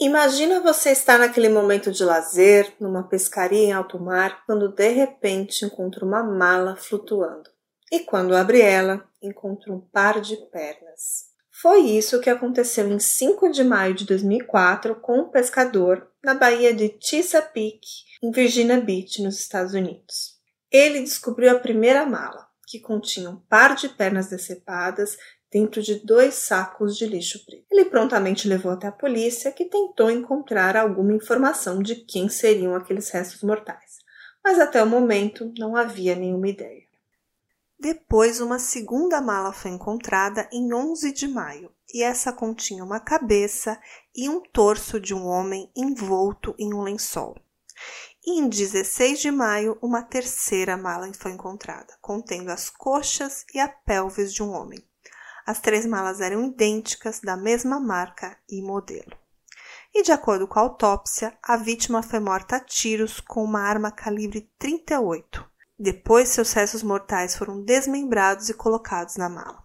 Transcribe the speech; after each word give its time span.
Imagina 0.00 0.60
você 0.60 0.90
estar 0.90 1.18
naquele 1.18 1.48
momento 1.48 1.90
de 1.90 2.04
lazer, 2.04 2.72
numa 2.78 3.02
pescaria 3.02 3.64
em 3.64 3.72
alto 3.72 3.98
mar, 3.98 4.44
quando 4.46 4.68
de 4.68 4.88
repente 4.90 5.64
encontra 5.64 6.04
uma 6.04 6.22
mala 6.22 6.76
flutuando. 6.76 7.50
E 7.90 8.00
quando 8.00 8.36
abre 8.36 8.60
ela, 8.60 9.04
encontra 9.20 9.72
um 9.72 9.80
par 9.80 10.20
de 10.20 10.36
pernas. 10.52 11.26
Foi 11.50 11.80
isso 11.80 12.20
que 12.20 12.30
aconteceu 12.30 12.88
em 12.88 13.00
5 13.00 13.50
de 13.50 13.64
maio 13.64 13.92
de 13.92 14.04
2004 14.06 14.94
com 15.00 15.18
um 15.18 15.30
pescador 15.30 16.08
na 16.22 16.32
baía 16.32 16.72
de 16.72 16.96
Chesapeake, 17.00 18.04
em 18.22 18.30
Virginia 18.30 18.80
Beach, 18.80 19.20
nos 19.20 19.40
Estados 19.40 19.74
Unidos. 19.74 20.36
Ele 20.70 21.00
descobriu 21.00 21.50
a 21.50 21.58
primeira 21.58 22.06
mala, 22.06 22.46
que 22.68 22.78
continha 22.78 23.30
um 23.30 23.40
par 23.40 23.74
de 23.74 23.88
pernas 23.88 24.28
decepadas 24.28 25.18
dentro 25.50 25.82
de 25.82 25.96
dois 25.96 26.34
sacos 26.34 26.96
de 26.96 27.06
lixo 27.06 27.44
preto. 27.44 27.64
Ele 27.70 27.86
prontamente 27.86 28.48
levou 28.48 28.72
até 28.72 28.86
a 28.86 28.92
polícia, 28.92 29.52
que 29.52 29.64
tentou 29.64 30.10
encontrar 30.10 30.76
alguma 30.76 31.14
informação 31.14 31.82
de 31.82 31.96
quem 31.96 32.28
seriam 32.28 32.74
aqueles 32.74 33.10
restos 33.10 33.42
mortais, 33.42 33.98
mas 34.44 34.58
até 34.58 34.82
o 34.82 34.86
momento 34.86 35.52
não 35.58 35.74
havia 35.76 36.14
nenhuma 36.14 36.48
ideia. 36.48 36.88
Depois, 37.80 38.40
uma 38.40 38.58
segunda 38.58 39.20
mala 39.20 39.52
foi 39.52 39.70
encontrada 39.70 40.48
em 40.52 40.74
11 40.74 41.12
de 41.12 41.28
maio, 41.28 41.70
e 41.94 42.02
essa 42.02 42.32
continha 42.32 42.84
uma 42.84 43.00
cabeça 43.00 43.80
e 44.14 44.28
um 44.28 44.40
torso 44.40 45.00
de 45.00 45.14
um 45.14 45.26
homem 45.26 45.70
envolto 45.76 46.54
em 46.58 46.74
um 46.74 46.82
lençol. 46.82 47.36
E 48.26 48.40
em 48.40 48.48
16 48.48 49.20
de 49.20 49.30
maio, 49.30 49.78
uma 49.80 50.02
terceira 50.02 50.76
mala 50.76 51.10
foi 51.14 51.30
encontrada, 51.30 51.96
contendo 52.00 52.50
as 52.50 52.68
coxas 52.68 53.46
e 53.54 53.60
a 53.60 53.68
pelvis 53.68 54.34
de 54.34 54.42
um 54.42 54.50
homem. 54.50 54.87
As 55.48 55.60
três 55.60 55.86
malas 55.86 56.20
eram 56.20 56.44
idênticas, 56.44 57.20
da 57.20 57.34
mesma 57.34 57.80
marca 57.80 58.36
e 58.50 58.60
modelo. 58.60 59.16
E 59.94 60.02
de 60.02 60.12
acordo 60.12 60.46
com 60.46 60.58
a 60.58 60.62
autópsia, 60.62 61.38
a 61.42 61.56
vítima 61.56 62.02
foi 62.02 62.20
morta 62.20 62.56
a 62.56 62.60
tiros 62.60 63.18
com 63.18 63.44
uma 63.44 63.62
arma 63.62 63.90
calibre 63.90 64.46
38. 64.58 65.42
Depois, 65.78 66.28
seus 66.28 66.52
restos 66.52 66.82
mortais 66.82 67.34
foram 67.34 67.62
desmembrados 67.62 68.50
e 68.50 68.52
colocados 68.52 69.16
na 69.16 69.30
mala. 69.30 69.64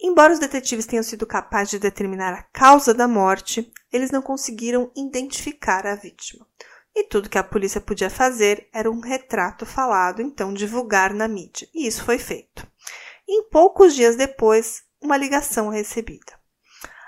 Embora 0.00 0.32
os 0.32 0.40
detetives 0.40 0.86
tenham 0.86 1.04
sido 1.04 1.24
capazes 1.24 1.70
de 1.70 1.78
determinar 1.78 2.34
a 2.34 2.42
causa 2.42 2.92
da 2.92 3.06
morte, 3.06 3.72
eles 3.92 4.10
não 4.10 4.22
conseguiram 4.22 4.90
identificar 4.96 5.86
a 5.86 5.94
vítima. 5.94 6.44
E 6.96 7.04
tudo 7.04 7.30
que 7.30 7.38
a 7.38 7.44
polícia 7.44 7.80
podia 7.80 8.10
fazer 8.10 8.68
era 8.74 8.90
um 8.90 8.98
retrato 8.98 9.64
falado, 9.64 10.20
então 10.20 10.52
divulgar 10.52 11.14
na 11.14 11.28
mídia. 11.28 11.68
E 11.72 11.86
isso 11.86 12.04
foi 12.04 12.18
feito. 12.18 12.66
Em 13.28 13.48
poucos 13.48 13.94
dias 13.94 14.16
depois, 14.16 14.82
uma 15.02 15.16
ligação 15.16 15.68
recebida. 15.68 16.32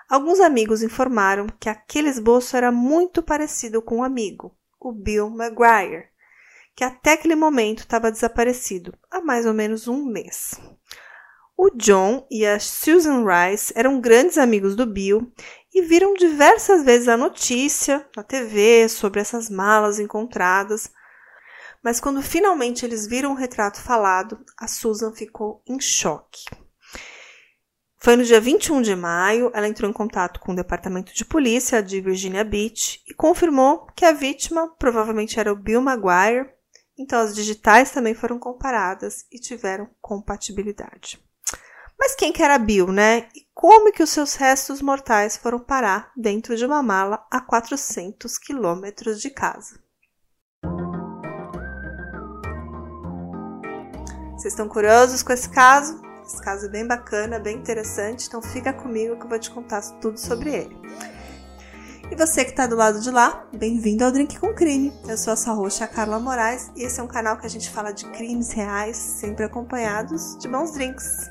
Alguns 0.08 0.40
amigos 0.40 0.82
informaram 0.82 1.46
que 1.58 1.68
aquele 1.68 2.08
esboço 2.08 2.56
era 2.56 2.70
muito 2.70 3.22
parecido 3.22 3.80
com 3.80 3.98
um 3.98 4.04
amigo, 4.04 4.54
o 4.78 4.92
Bill 4.92 5.30
Maguire, 5.30 6.08
que 6.76 6.84
até 6.84 7.12
aquele 7.12 7.34
momento 7.34 7.80
estava 7.80 8.10
desaparecido 8.10 8.92
há 9.10 9.20
mais 9.20 9.46
ou 9.46 9.54
menos 9.54 9.88
um 9.88 10.04
mês. 10.04 10.60
O 11.56 11.70
John 11.70 12.26
e 12.30 12.44
a 12.44 12.58
Susan 12.58 13.24
Rice 13.24 13.72
eram 13.76 14.00
grandes 14.00 14.36
amigos 14.36 14.74
do 14.74 14.84
Bill 14.84 15.32
e 15.72 15.82
viram 15.82 16.12
diversas 16.14 16.84
vezes 16.84 17.08
a 17.08 17.16
notícia 17.16 18.06
na 18.16 18.24
TV 18.24 18.88
sobre 18.88 19.20
essas 19.20 19.48
malas 19.48 20.00
encontradas. 20.00 20.90
Mas 21.82 22.00
quando 22.00 22.20
finalmente 22.20 22.84
eles 22.84 23.06
viram 23.06 23.32
o 23.32 23.36
retrato 23.36 23.80
falado, 23.80 24.44
a 24.58 24.66
Susan 24.66 25.12
ficou 25.12 25.62
em 25.66 25.80
choque. 25.80 26.44
Foi 28.04 28.16
no 28.16 28.22
dia 28.22 28.38
21 28.38 28.82
de 28.82 28.94
maio, 28.94 29.50
ela 29.54 29.66
entrou 29.66 29.90
em 29.90 29.92
contato 29.94 30.38
com 30.38 30.52
o 30.52 30.54
departamento 30.54 31.14
de 31.14 31.24
polícia 31.24 31.82
de 31.82 32.02
Virginia 32.02 32.44
Beach 32.44 33.02
e 33.08 33.14
confirmou 33.14 33.86
que 33.96 34.04
a 34.04 34.12
vítima 34.12 34.68
provavelmente 34.78 35.40
era 35.40 35.50
o 35.50 35.56
Bill 35.56 35.80
Maguire, 35.80 36.50
então 36.98 37.18
as 37.18 37.34
digitais 37.34 37.92
também 37.92 38.12
foram 38.12 38.38
comparadas 38.38 39.24
e 39.32 39.38
tiveram 39.40 39.88
compatibilidade. 40.02 41.18
Mas 41.98 42.14
quem 42.14 42.30
que 42.30 42.42
era 42.42 42.58
Bill, 42.58 42.92
né? 42.92 43.26
E 43.34 43.48
como 43.54 43.90
que 43.90 44.02
os 44.02 44.10
seus 44.10 44.34
restos 44.34 44.82
mortais 44.82 45.38
foram 45.38 45.58
parar 45.58 46.12
dentro 46.14 46.54
de 46.58 46.66
uma 46.66 46.82
mala 46.82 47.26
a 47.30 47.40
400 47.40 48.36
quilômetros 48.36 49.18
de 49.18 49.30
casa? 49.30 49.80
Vocês 54.36 54.52
estão 54.52 54.68
curiosos 54.68 55.22
com 55.22 55.32
esse 55.32 55.48
caso? 55.48 56.03
Esse 56.26 56.40
caso 56.40 56.66
é 56.66 56.68
bem 56.68 56.86
bacana, 56.86 57.38
bem 57.38 57.56
interessante, 57.56 58.26
então 58.26 58.40
fica 58.40 58.72
comigo 58.72 59.16
que 59.16 59.24
eu 59.24 59.28
vou 59.28 59.38
te 59.38 59.50
contar 59.50 59.82
tudo 60.00 60.18
sobre 60.18 60.50
ele. 60.50 60.76
E 62.10 62.16
você 62.16 62.44
que 62.44 62.50
está 62.50 62.66
do 62.66 62.76
lado 62.76 63.00
de 63.00 63.10
lá, 63.10 63.46
bem-vindo 63.52 64.04
ao 64.04 64.10
Drink 64.10 64.38
com 64.38 64.54
Crime. 64.54 64.92
Eu 65.06 65.18
sou 65.18 65.32
a 65.32 65.36
sua 65.36 65.52
roxa 65.52 65.86
Carla 65.86 66.18
Moraes 66.18 66.70
e 66.76 66.82
esse 66.82 66.98
é 66.98 67.02
um 67.02 67.06
canal 67.06 67.36
que 67.36 67.46
a 67.46 67.50
gente 67.50 67.70
fala 67.70 67.92
de 67.92 68.06
crimes 68.06 68.52
reais, 68.52 68.96
sempre 68.96 69.44
acompanhados 69.44 70.38
de 70.38 70.48
bons 70.48 70.72
drinks. 70.72 71.30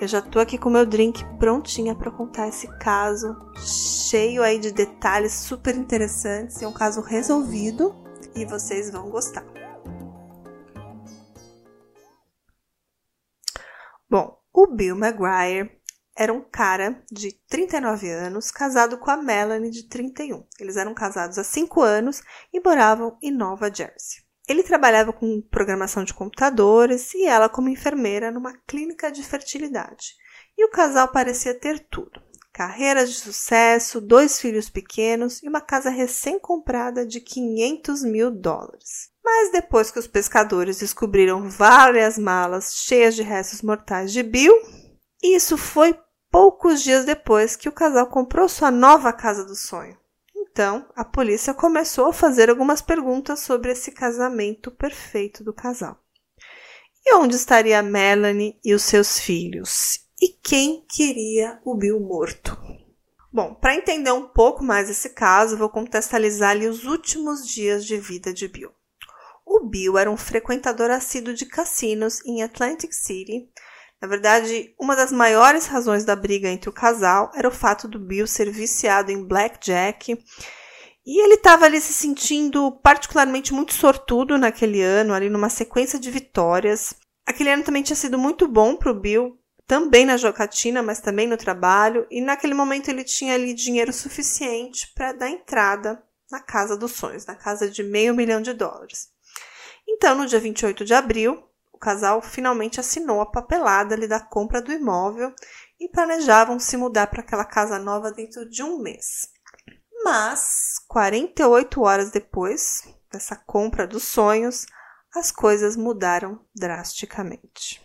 Eu 0.00 0.08
já 0.08 0.20
tô 0.22 0.38
aqui 0.38 0.56
com 0.56 0.70
meu 0.70 0.86
drink 0.86 1.24
prontinha 1.38 1.94
para 1.94 2.10
contar 2.10 2.48
esse 2.48 2.68
caso, 2.78 3.36
cheio 3.56 4.42
aí 4.42 4.58
de 4.58 4.70
detalhes 4.70 5.32
super 5.32 5.74
interessantes, 5.74 6.60
é 6.62 6.68
um 6.68 6.72
caso 6.72 7.00
resolvido 7.00 7.94
e 8.34 8.44
vocês 8.44 8.90
vão 8.90 9.10
gostar. 9.10 9.55
Bom, 14.08 14.38
o 14.52 14.68
Bill 14.68 14.94
Maguire 14.96 15.76
era 16.16 16.32
um 16.32 16.40
cara 16.40 17.02
de 17.10 17.32
39 17.48 18.10
anos, 18.10 18.50
casado 18.50 18.98
com 18.98 19.10
a 19.10 19.16
Melanie 19.16 19.70
de 19.70 19.88
31. 19.88 20.46
Eles 20.58 20.76
eram 20.76 20.94
casados 20.94 21.38
há 21.38 21.44
5 21.44 21.82
anos 21.82 22.22
e 22.52 22.60
moravam 22.60 23.18
em 23.20 23.30
Nova 23.30 23.72
Jersey. 23.72 24.24
Ele 24.48 24.62
trabalhava 24.62 25.12
com 25.12 25.42
programação 25.50 26.04
de 26.04 26.14
computadores 26.14 27.12
e 27.14 27.26
ela 27.26 27.48
como 27.48 27.68
enfermeira 27.68 28.30
numa 28.30 28.56
clínica 28.66 29.10
de 29.10 29.22
fertilidade. 29.22 30.14
E 30.56 30.64
o 30.64 30.70
casal 30.70 31.08
parecia 31.08 31.52
ter 31.52 31.80
tudo: 31.90 32.22
carreira 32.52 33.04
de 33.04 33.12
sucesso, 33.12 34.00
dois 34.00 34.40
filhos 34.40 34.70
pequenos 34.70 35.42
e 35.42 35.48
uma 35.48 35.60
casa 35.60 35.90
recém-comprada 35.90 37.04
de 37.04 37.20
500 37.20 38.04
mil 38.04 38.30
dólares. 38.30 39.10
Mas 39.26 39.50
depois 39.50 39.90
que 39.90 39.98
os 39.98 40.06
pescadores 40.06 40.78
descobriram 40.78 41.50
várias 41.50 42.16
malas 42.16 42.76
cheias 42.76 43.16
de 43.16 43.24
restos 43.24 43.60
mortais 43.60 44.12
de 44.12 44.22
Bill, 44.22 44.54
isso 45.20 45.58
foi 45.58 45.98
poucos 46.30 46.80
dias 46.80 47.04
depois 47.04 47.56
que 47.56 47.68
o 47.68 47.72
casal 47.72 48.06
comprou 48.06 48.48
sua 48.48 48.70
nova 48.70 49.12
casa 49.12 49.44
do 49.44 49.56
sonho. 49.56 49.98
Então, 50.36 50.88
a 50.94 51.04
polícia 51.04 51.52
começou 51.52 52.06
a 52.06 52.12
fazer 52.12 52.48
algumas 52.48 52.80
perguntas 52.80 53.40
sobre 53.40 53.72
esse 53.72 53.90
casamento 53.90 54.70
perfeito 54.70 55.42
do 55.42 55.52
casal. 55.52 55.98
E 57.04 57.16
onde 57.16 57.34
estaria 57.34 57.82
Melanie 57.82 58.60
e 58.64 58.74
os 58.74 58.82
seus 58.82 59.18
filhos? 59.18 59.98
E 60.22 60.28
quem 60.28 60.86
queria 60.88 61.60
o 61.64 61.74
Bill 61.74 61.98
morto? 61.98 62.56
Bom, 63.32 63.54
para 63.54 63.74
entender 63.74 64.12
um 64.12 64.28
pouco 64.28 64.62
mais 64.62 64.88
esse 64.88 65.10
caso, 65.10 65.58
vou 65.58 65.68
contextualizar 65.68 66.50
ali 66.50 66.68
os 66.68 66.84
últimos 66.84 67.44
dias 67.44 67.84
de 67.84 67.96
vida 67.96 68.32
de 68.32 68.46
Bill. 68.46 68.75
O 69.46 69.60
Bill 69.60 69.96
era 69.96 70.10
um 70.10 70.16
frequentador 70.16 70.90
assíduo 70.90 71.32
de 71.32 71.46
cassinos 71.46 72.20
em 72.26 72.42
Atlantic 72.42 72.92
City. 72.92 73.48
Na 74.02 74.08
verdade, 74.08 74.74
uma 74.78 74.96
das 74.96 75.12
maiores 75.12 75.66
razões 75.66 76.04
da 76.04 76.16
briga 76.16 76.48
entre 76.48 76.68
o 76.68 76.72
casal 76.72 77.30
era 77.32 77.46
o 77.46 77.52
fato 77.52 77.86
do 77.86 78.00
Bill 78.00 78.26
ser 78.26 78.50
viciado 78.50 79.12
em 79.12 79.24
blackjack. 79.24 80.18
E 81.06 81.22
ele 81.22 81.34
estava 81.34 81.64
ali 81.64 81.80
se 81.80 81.92
sentindo 81.92 82.72
particularmente 82.82 83.54
muito 83.54 83.72
sortudo 83.72 84.36
naquele 84.36 84.82
ano, 84.82 85.14
ali 85.14 85.30
numa 85.30 85.48
sequência 85.48 85.96
de 85.96 86.10
vitórias. 86.10 86.92
Aquele 87.24 87.50
ano 87.50 87.62
também 87.62 87.84
tinha 87.84 87.96
sido 87.96 88.18
muito 88.18 88.48
bom 88.48 88.74
para 88.76 88.90
o 88.90 89.00
Bill, 89.00 89.38
também 89.64 90.04
na 90.04 90.16
jocatina, 90.16 90.82
mas 90.82 91.00
também 91.00 91.28
no 91.28 91.36
trabalho, 91.36 92.04
e 92.10 92.20
naquele 92.20 92.54
momento 92.54 92.88
ele 92.88 93.04
tinha 93.04 93.34
ali 93.34 93.54
dinheiro 93.54 93.92
suficiente 93.92 94.92
para 94.92 95.12
dar 95.12 95.30
entrada 95.30 96.02
na 96.30 96.40
casa 96.40 96.76
dos 96.76 96.92
sonhos, 96.92 97.24
na 97.24 97.36
casa 97.36 97.70
de 97.70 97.84
meio 97.84 98.14
milhão 98.14 98.42
de 98.42 98.52
dólares. 98.52 99.14
Então, 99.96 100.14
no 100.14 100.26
dia 100.26 100.38
28 100.38 100.84
de 100.84 100.92
abril, 100.92 101.42
o 101.72 101.78
casal 101.78 102.20
finalmente 102.20 102.78
assinou 102.78 103.22
a 103.22 103.26
papelada 103.26 103.94
ali 103.94 104.06
da 104.06 104.20
compra 104.20 104.60
do 104.60 104.70
imóvel 104.70 105.34
e 105.80 105.88
planejavam 105.88 106.58
se 106.58 106.76
mudar 106.76 107.06
para 107.06 107.20
aquela 107.20 107.46
casa 107.46 107.78
nova 107.78 108.12
dentro 108.12 108.48
de 108.48 108.62
um 108.62 108.78
mês. 108.78 109.28
Mas, 110.04 110.74
48 110.86 111.82
horas 111.82 112.10
depois 112.10 112.82
dessa 113.10 113.36
compra 113.36 113.86
dos 113.86 114.04
sonhos, 114.04 114.66
as 115.14 115.30
coisas 115.30 115.76
mudaram 115.76 116.44
drasticamente. 116.54 117.82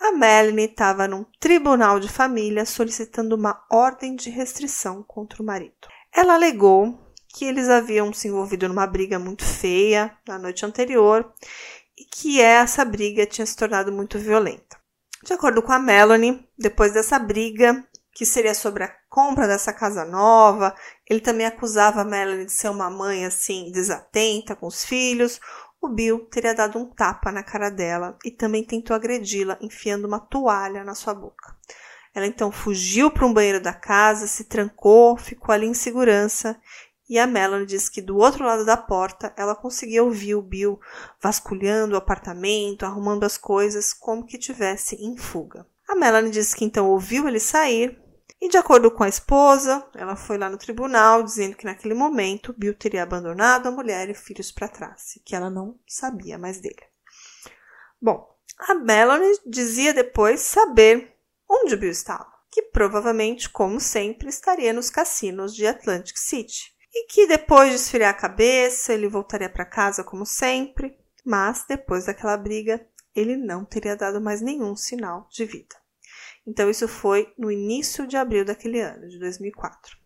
A 0.00 0.12
Melanie 0.12 0.66
estava 0.66 1.08
num 1.08 1.24
tribunal 1.40 1.98
de 1.98 2.08
família 2.08 2.64
solicitando 2.64 3.34
uma 3.34 3.64
ordem 3.68 4.14
de 4.14 4.30
restrição 4.30 5.02
contra 5.02 5.42
o 5.42 5.46
marido. 5.46 5.88
Ela 6.14 6.34
alegou 6.34 7.05
que 7.36 7.44
eles 7.44 7.68
haviam 7.68 8.14
se 8.14 8.28
envolvido 8.28 8.66
numa 8.66 8.86
briga 8.86 9.18
muito 9.18 9.44
feia 9.44 10.16
na 10.26 10.38
noite 10.38 10.64
anterior 10.64 11.30
e 11.94 12.02
que 12.06 12.40
essa 12.40 12.82
briga 12.82 13.26
tinha 13.26 13.44
se 13.44 13.54
tornado 13.54 13.92
muito 13.92 14.18
violenta. 14.18 14.78
De 15.22 15.34
acordo 15.34 15.60
com 15.60 15.70
a 15.70 15.78
Melanie, 15.78 16.48
depois 16.58 16.94
dessa 16.94 17.18
briga, 17.18 17.86
que 18.14 18.24
seria 18.24 18.54
sobre 18.54 18.84
a 18.84 18.94
compra 19.10 19.46
dessa 19.46 19.70
casa 19.70 20.02
nova. 20.02 20.74
Ele 21.06 21.20
também 21.20 21.44
acusava 21.44 22.00
a 22.00 22.04
Melanie 22.06 22.46
de 22.46 22.52
ser 22.52 22.70
uma 22.70 22.88
mãe 22.88 23.26
assim 23.26 23.70
desatenta 23.70 24.56
com 24.56 24.66
os 24.66 24.82
filhos. 24.82 25.38
O 25.78 25.88
Bill 25.88 26.20
teria 26.30 26.54
dado 26.54 26.78
um 26.78 26.86
tapa 26.86 27.30
na 27.30 27.42
cara 27.42 27.68
dela 27.68 28.16
e 28.24 28.30
também 28.30 28.64
tentou 28.64 28.96
agredi-la 28.96 29.58
enfiando 29.60 30.06
uma 30.06 30.20
toalha 30.20 30.82
na 30.82 30.94
sua 30.94 31.12
boca. 31.12 31.54
Ela 32.14 32.26
então 32.26 32.50
fugiu 32.50 33.10
para 33.10 33.26
um 33.26 33.34
banheiro 33.34 33.60
da 33.60 33.74
casa, 33.74 34.26
se 34.26 34.44
trancou, 34.44 35.18
ficou 35.18 35.54
ali 35.54 35.66
em 35.66 35.74
segurança 35.74 36.58
e 37.08 37.18
a 37.18 37.26
Melanie 37.26 37.66
disse 37.66 37.90
que 37.90 38.02
do 38.02 38.16
outro 38.16 38.44
lado 38.44 38.64
da 38.64 38.76
porta 38.76 39.32
ela 39.36 39.54
conseguia 39.54 40.02
ouvir 40.02 40.34
o 40.34 40.42
Bill 40.42 40.80
vasculhando 41.20 41.94
o 41.94 41.98
apartamento, 41.98 42.84
arrumando 42.84 43.24
as 43.24 43.36
coisas 43.36 43.92
como 43.92 44.26
que 44.26 44.38
tivesse 44.38 44.96
em 44.96 45.16
fuga. 45.16 45.66
A 45.88 45.94
Melanie 45.94 46.32
disse 46.32 46.56
que 46.56 46.64
então 46.64 46.88
ouviu 46.88 47.28
ele 47.28 47.38
sair, 47.38 47.96
e, 48.40 48.48
de 48.48 48.58
acordo 48.58 48.90
com 48.90 49.02
a 49.02 49.08
esposa, 49.08 49.88
ela 49.94 50.14
foi 50.14 50.36
lá 50.36 50.50
no 50.50 50.58
tribunal 50.58 51.22
dizendo 51.22 51.56
que 51.56 51.64
naquele 51.64 51.94
momento 51.94 52.54
Bill 52.56 52.74
teria 52.74 53.02
abandonado 53.02 53.66
a 53.66 53.70
mulher 53.70 54.10
e 54.10 54.14
filhos 54.14 54.52
para 54.52 54.68
trás, 54.68 55.18
que 55.24 55.34
ela 55.34 55.48
não 55.48 55.78
sabia 55.86 56.36
mais 56.36 56.60
dele. 56.60 56.82
Bom, 58.00 58.28
a 58.58 58.74
Melanie 58.74 59.40
dizia 59.46 59.94
depois 59.94 60.40
saber 60.40 61.16
onde 61.48 61.76
Bill 61.76 61.90
estava, 61.90 62.30
que 62.50 62.62
provavelmente, 62.62 63.48
como 63.48 63.80
sempre, 63.80 64.28
estaria 64.28 64.72
nos 64.72 64.90
cassinos 64.90 65.54
de 65.54 65.66
Atlantic 65.66 66.18
City, 66.18 66.75
e 66.98 67.06
que 67.08 67.26
depois 67.26 67.68
de 67.68 67.76
esfriar 67.76 68.10
a 68.10 68.14
cabeça 68.14 68.94
ele 68.94 69.06
voltaria 69.06 69.50
para 69.50 69.66
casa 69.66 70.02
como 70.02 70.24
sempre, 70.24 70.98
mas 71.22 71.66
depois 71.68 72.06
daquela 72.06 72.38
briga 72.38 72.86
ele 73.14 73.36
não 73.36 73.66
teria 73.66 73.94
dado 73.94 74.18
mais 74.18 74.40
nenhum 74.40 74.74
sinal 74.74 75.28
de 75.30 75.44
vida. 75.44 75.76
Então, 76.46 76.70
isso 76.70 76.88
foi 76.88 77.32
no 77.36 77.52
início 77.52 78.06
de 78.06 78.16
abril 78.16 78.44
daquele 78.44 78.80
ano, 78.80 79.08
de 79.08 79.18
2004. 79.18 79.96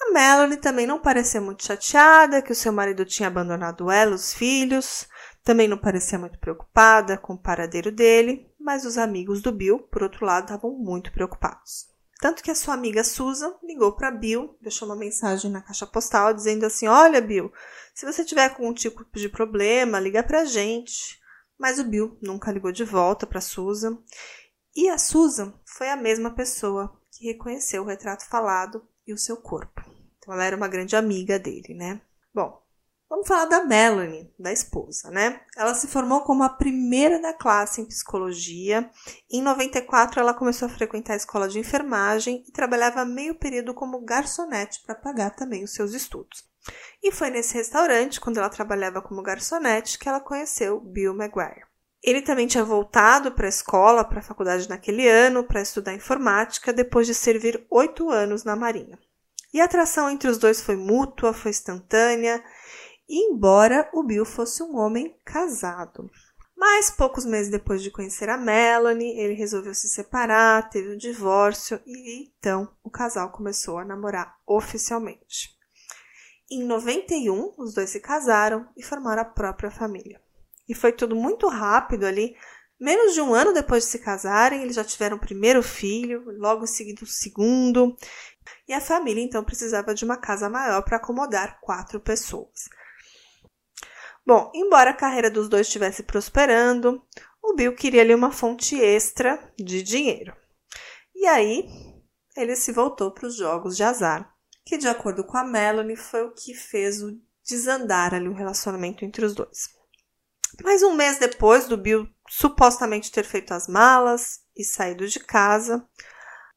A 0.00 0.12
Melanie 0.12 0.56
também 0.56 0.86
não 0.86 0.98
parecia 0.98 1.40
muito 1.40 1.64
chateada 1.64 2.42
que 2.42 2.50
o 2.50 2.56
seu 2.56 2.72
marido 2.72 3.04
tinha 3.04 3.28
abandonado 3.28 3.90
ela, 3.90 4.14
os 4.14 4.34
filhos, 4.34 5.06
também 5.44 5.68
não 5.68 5.78
parecia 5.78 6.18
muito 6.18 6.38
preocupada 6.40 7.16
com 7.16 7.34
o 7.34 7.38
paradeiro 7.38 7.92
dele, 7.92 8.50
mas 8.58 8.84
os 8.84 8.98
amigos 8.98 9.42
do 9.42 9.52
Bill, 9.52 9.78
por 9.78 10.02
outro 10.02 10.26
lado, 10.26 10.44
estavam 10.44 10.72
muito 10.72 11.12
preocupados. 11.12 11.91
Tanto 12.22 12.40
que 12.40 12.52
a 12.52 12.54
sua 12.54 12.74
amiga 12.74 13.02
Susan 13.02 13.52
ligou 13.64 13.90
para 13.90 14.08
Bill, 14.08 14.56
deixou 14.60 14.86
uma 14.86 14.94
mensagem 14.94 15.50
na 15.50 15.60
caixa 15.60 15.84
postal 15.84 16.32
dizendo 16.32 16.64
assim: 16.64 16.86
Olha, 16.86 17.20
Bill, 17.20 17.52
se 17.92 18.06
você 18.06 18.24
tiver 18.24 18.48
algum 18.48 18.72
tipo 18.72 19.04
de 19.12 19.28
problema, 19.28 19.98
liga 19.98 20.22
para 20.22 20.42
a 20.42 20.44
gente. 20.44 21.20
Mas 21.58 21.80
o 21.80 21.84
Bill 21.84 22.16
nunca 22.22 22.52
ligou 22.52 22.70
de 22.70 22.84
volta 22.84 23.26
para 23.26 23.40
Susan 23.40 23.98
e 24.74 24.88
a 24.88 24.98
Susan 24.98 25.52
foi 25.64 25.88
a 25.90 25.96
mesma 25.96 26.30
pessoa 26.30 26.96
que 27.10 27.26
reconheceu 27.26 27.82
o 27.82 27.86
retrato 27.86 28.24
falado 28.28 28.86
e 29.04 29.12
o 29.12 29.18
seu 29.18 29.36
corpo. 29.36 29.82
Então 30.18 30.32
ela 30.32 30.44
era 30.44 30.56
uma 30.56 30.68
grande 30.68 30.94
amiga 30.94 31.40
dele, 31.40 31.74
né? 31.74 32.00
Bom, 32.32 32.61
vamos 33.12 33.28
falar 33.28 33.44
da 33.44 33.62
Melanie, 33.62 34.32
da 34.38 34.50
esposa, 34.50 35.10
né? 35.10 35.42
Ela 35.54 35.74
se 35.74 35.86
formou 35.86 36.22
como 36.22 36.42
a 36.42 36.48
primeira 36.48 37.20
da 37.20 37.34
classe 37.34 37.82
em 37.82 37.84
psicologia. 37.84 38.88
Em 39.30 39.42
94 39.42 40.18
ela 40.18 40.32
começou 40.32 40.64
a 40.64 40.70
frequentar 40.70 41.12
a 41.12 41.16
escola 41.16 41.46
de 41.46 41.58
enfermagem 41.58 42.42
e 42.48 42.50
trabalhava 42.50 43.04
meio 43.04 43.34
período 43.34 43.74
como 43.74 44.00
garçonete 44.00 44.80
para 44.86 44.94
pagar 44.94 45.36
também 45.36 45.62
os 45.62 45.74
seus 45.74 45.92
estudos. 45.92 46.50
E 47.02 47.12
foi 47.12 47.28
nesse 47.28 47.52
restaurante, 47.52 48.18
quando 48.18 48.38
ela 48.38 48.48
trabalhava 48.48 49.02
como 49.02 49.22
garçonete, 49.22 49.98
que 49.98 50.08
ela 50.08 50.20
conheceu 50.20 50.80
Bill 50.80 51.14
Maguire. 51.14 51.66
Ele 52.02 52.22
também 52.22 52.46
tinha 52.46 52.64
voltado 52.64 53.32
para 53.32 53.44
a 53.44 53.50
escola, 53.50 54.04
para 54.04 54.20
a 54.20 54.24
faculdade 54.24 54.70
naquele 54.70 55.06
ano, 55.06 55.44
para 55.44 55.60
estudar 55.60 55.92
informática, 55.92 56.72
depois 56.72 57.06
de 57.06 57.14
servir 57.14 57.66
oito 57.70 58.08
anos 58.08 58.42
na 58.42 58.56
Marinha. 58.56 58.98
E 59.52 59.60
a 59.60 59.66
atração 59.66 60.08
entre 60.08 60.30
os 60.30 60.38
dois 60.38 60.62
foi 60.62 60.76
mútua, 60.76 61.34
foi 61.34 61.50
instantânea, 61.50 62.42
embora 63.20 63.90
o 63.92 64.02
Bill 64.02 64.24
fosse 64.24 64.62
um 64.62 64.76
homem 64.76 65.16
casado. 65.24 66.10
Mas 66.56 66.90
poucos 66.90 67.24
meses 67.24 67.50
depois 67.50 67.82
de 67.82 67.90
conhecer 67.90 68.28
a 68.28 68.38
Melanie, 68.38 69.18
ele 69.18 69.34
resolveu 69.34 69.74
se 69.74 69.88
separar, 69.88 70.70
teve 70.70 70.94
um 70.94 70.96
divórcio 70.96 71.80
e 71.84 72.30
então 72.38 72.72
o 72.82 72.90
casal 72.90 73.30
começou 73.30 73.78
a 73.78 73.84
namorar 73.84 74.36
oficialmente. 74.46 75.50
Em 76.50 76.62
91, 76.62 77.54
os 77.56 77.74
dois 77.74 77.90
se 77.90 77.98
casaram 77.98 78.68
e 78.76 78.82
formaram 78.82 79.22
a 79.22 79.24
própria 79.24 79.70
família. 79.70 80.20
E 80.68 80.74
foi 80.74 80.92
tudo 80.92 81.16
muito 81.16 81.48
rápido 81.48 82.04
ali. 82.04 82.36
Menos 82.78 83.14
de 83.14 83.20
um 83.20 83.34
ano 83.34 83.52
depois 83.52 83.84
de 83.84 83.90
se 83.90 83.98
casarem, 83.98 84.62
eles 84.62 84.76
já 84.76 84.84
tiveram 84.84 85.16
o 85.16 85.20
primeiro 85.20 85.62
filho, 85.62 86.24
logo 86.38 86.64
em 86.64 86.68
seguida 86.68 87.02
o 87.04 87.06
segundo. 87.06 87.96
E 88.68 88.72
a 88.72 88.80
família 88.80 89.22
então 89.22 89.42
precisava 89.42 89.94
de 89.94 90.04
uma 90.04 90.16
casa 90.16 90.48
maior 90.48 90.82
para 90.82 90.98
acomodar 90.98 91.58
quatro 91.60 91.98
pessoas. 91.98 92.68
Bom, 94.24 94.50
embora 94.54 94.90
a 94.90 94.96
carreira 94.96 95.30
dos 95.30 95.48
dois 95.48 95.66
estivesse 95.66 96.02
prosperando, 96.02 97.02
o 97.42 97.54
Bill 97.54 97.74
queria 97.74 98.02
ali 98.02 98.14
uma 98.14 98.30
fonte 98.30 98.80
extra 98.80 99.52
de 99.58 99.82
dinheiro. 99.82 100.34
E 101.14 101.26
aí 101.26 101.68
ele 102.36 102.54
se 102.56 102.72
voltou 102.72 103.10
para 103.10 103.26
os 103.26 103.36
jogos 103.36 103.76
de 103.76 103.82
azar, 103.82 104.32
que 104.64 104.78
de 104.78 104.88
acordo 104.88 105.24
com 105.24 105.36
a 105.36 105.44
Melanie 105.44 105.96
foi 105.96 106.22
o 106.22 106.32
que 106.32 106.54
fez 106.54 107.02
o 107.02 107.20
desandar 107.44 108.14
ali 108.14 108.28
o 108.28 108.34
relacionamento 108.34 109.04
entre 109.04 109.24
os 109.24 109.34
dois. 109.34 109.68
Mas 110.62 110.82
um 110.82 110.94
mês 110.94 111.18
depois 111.18 111.66
do 111.66 111.76
Bill 111.76 112.08
supostamente 112.28 113.10
ter 113.10 113.24
feito 113.24 113.52
as 113.52 113.66
malas 113.66 114.40
e 114.56 114.64
saído 114.64 115.06
de 115.08 115.18
casa, 115.18 115.86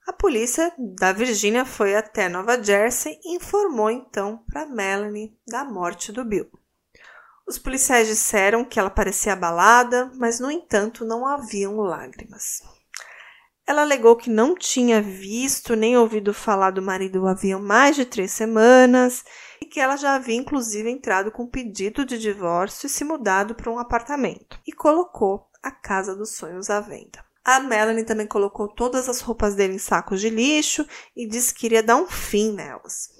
a 0.07 0.13
polícia 0.13 0.71
da 0.77 1.11
Virgínia 1.11 1.65
foi 1.65 1.95
até 1.95 2.29
Nova 2.29 2.61
Jersey 2.61 3.19
e 3.23 3.35
informou 3.35 3.89
então 3.89 4.43
para 4.51 4.67
Melanie 4.67 5.35
da 5.47 5.65
morte 5.65 6.11
do 6.11 6.23
Bill. 6.23 6.47
Os 7.47 7.59
policiais 7.59 8.07
disseram 8.07 8.65
que 8.65 8.79
ela 8.79 8.89
parecia 8.89 9.33
abalada, 9.33 10.11
mas 10.15 10.39
no 10.39 10.49
entanto 10.49 11.05
não 11.05 11.27
haviam 11.27 11.77
lágrimas. 11.77 12.63
Ela 13.67 13.81
alegou 13.81 14.15
que 14.15 14.29
não 14.29 14.55
tinha 14.55 15.01
visto 15.01 15.75
nem 15.75 15.97
ouvido 15.97 16.33
falar 16.33 16.71
do 16.71 16.81
marido 16.81 17.27
havia 17.27 17.57
mais 17.57 17.95
de 17.95 18.05
três 18.05 18.31
semanas 18.31 19.23
e 19.59 19.65
que 19.65 19.79
ela 19.79 19.95
já 19.95 20.15
havia 20.15 20.35
inclusive 20.35 20.89
entrado 20.89 21.31
com 21.31 21.47
pedido 21.47 22.05
de 22.05 22.17
divórcio 22.19 22.85
e 22.85 22.89
se 22.89 23.03
mudado 23.03 23.55
para 23.55 23.71
um 23.71 23.79
apartamento 23.79 24.59
e 24.67 24.71
colocou 24.71 25.47
a 25.63 25.71
casa 25.71 26.15
dos 26.15 26.35
sonhos 26.35 26.69
à 26.69 26.79
venda. 26.79 27.25
A 27.43 27.59
Melanie 27.59 28.03
também 28.03 28.27
colocou 28.27 28.67
todas 28.67 29.07
as 29.07 29.21
roupas 29.21 29.55
dele 29.55 29.75
em 29.75 29.79
sacos 29.79 30.19
de 30.19 30.29
lixo 30.29 30.85
e 31.15 31.27
disse 31.27 31.53
que 31.53 31.65
iria 31.67 31.81
dar 31.81 31.95
um 31.95 32.07
fim 32.07 32.51
nelas. 32.51 33.14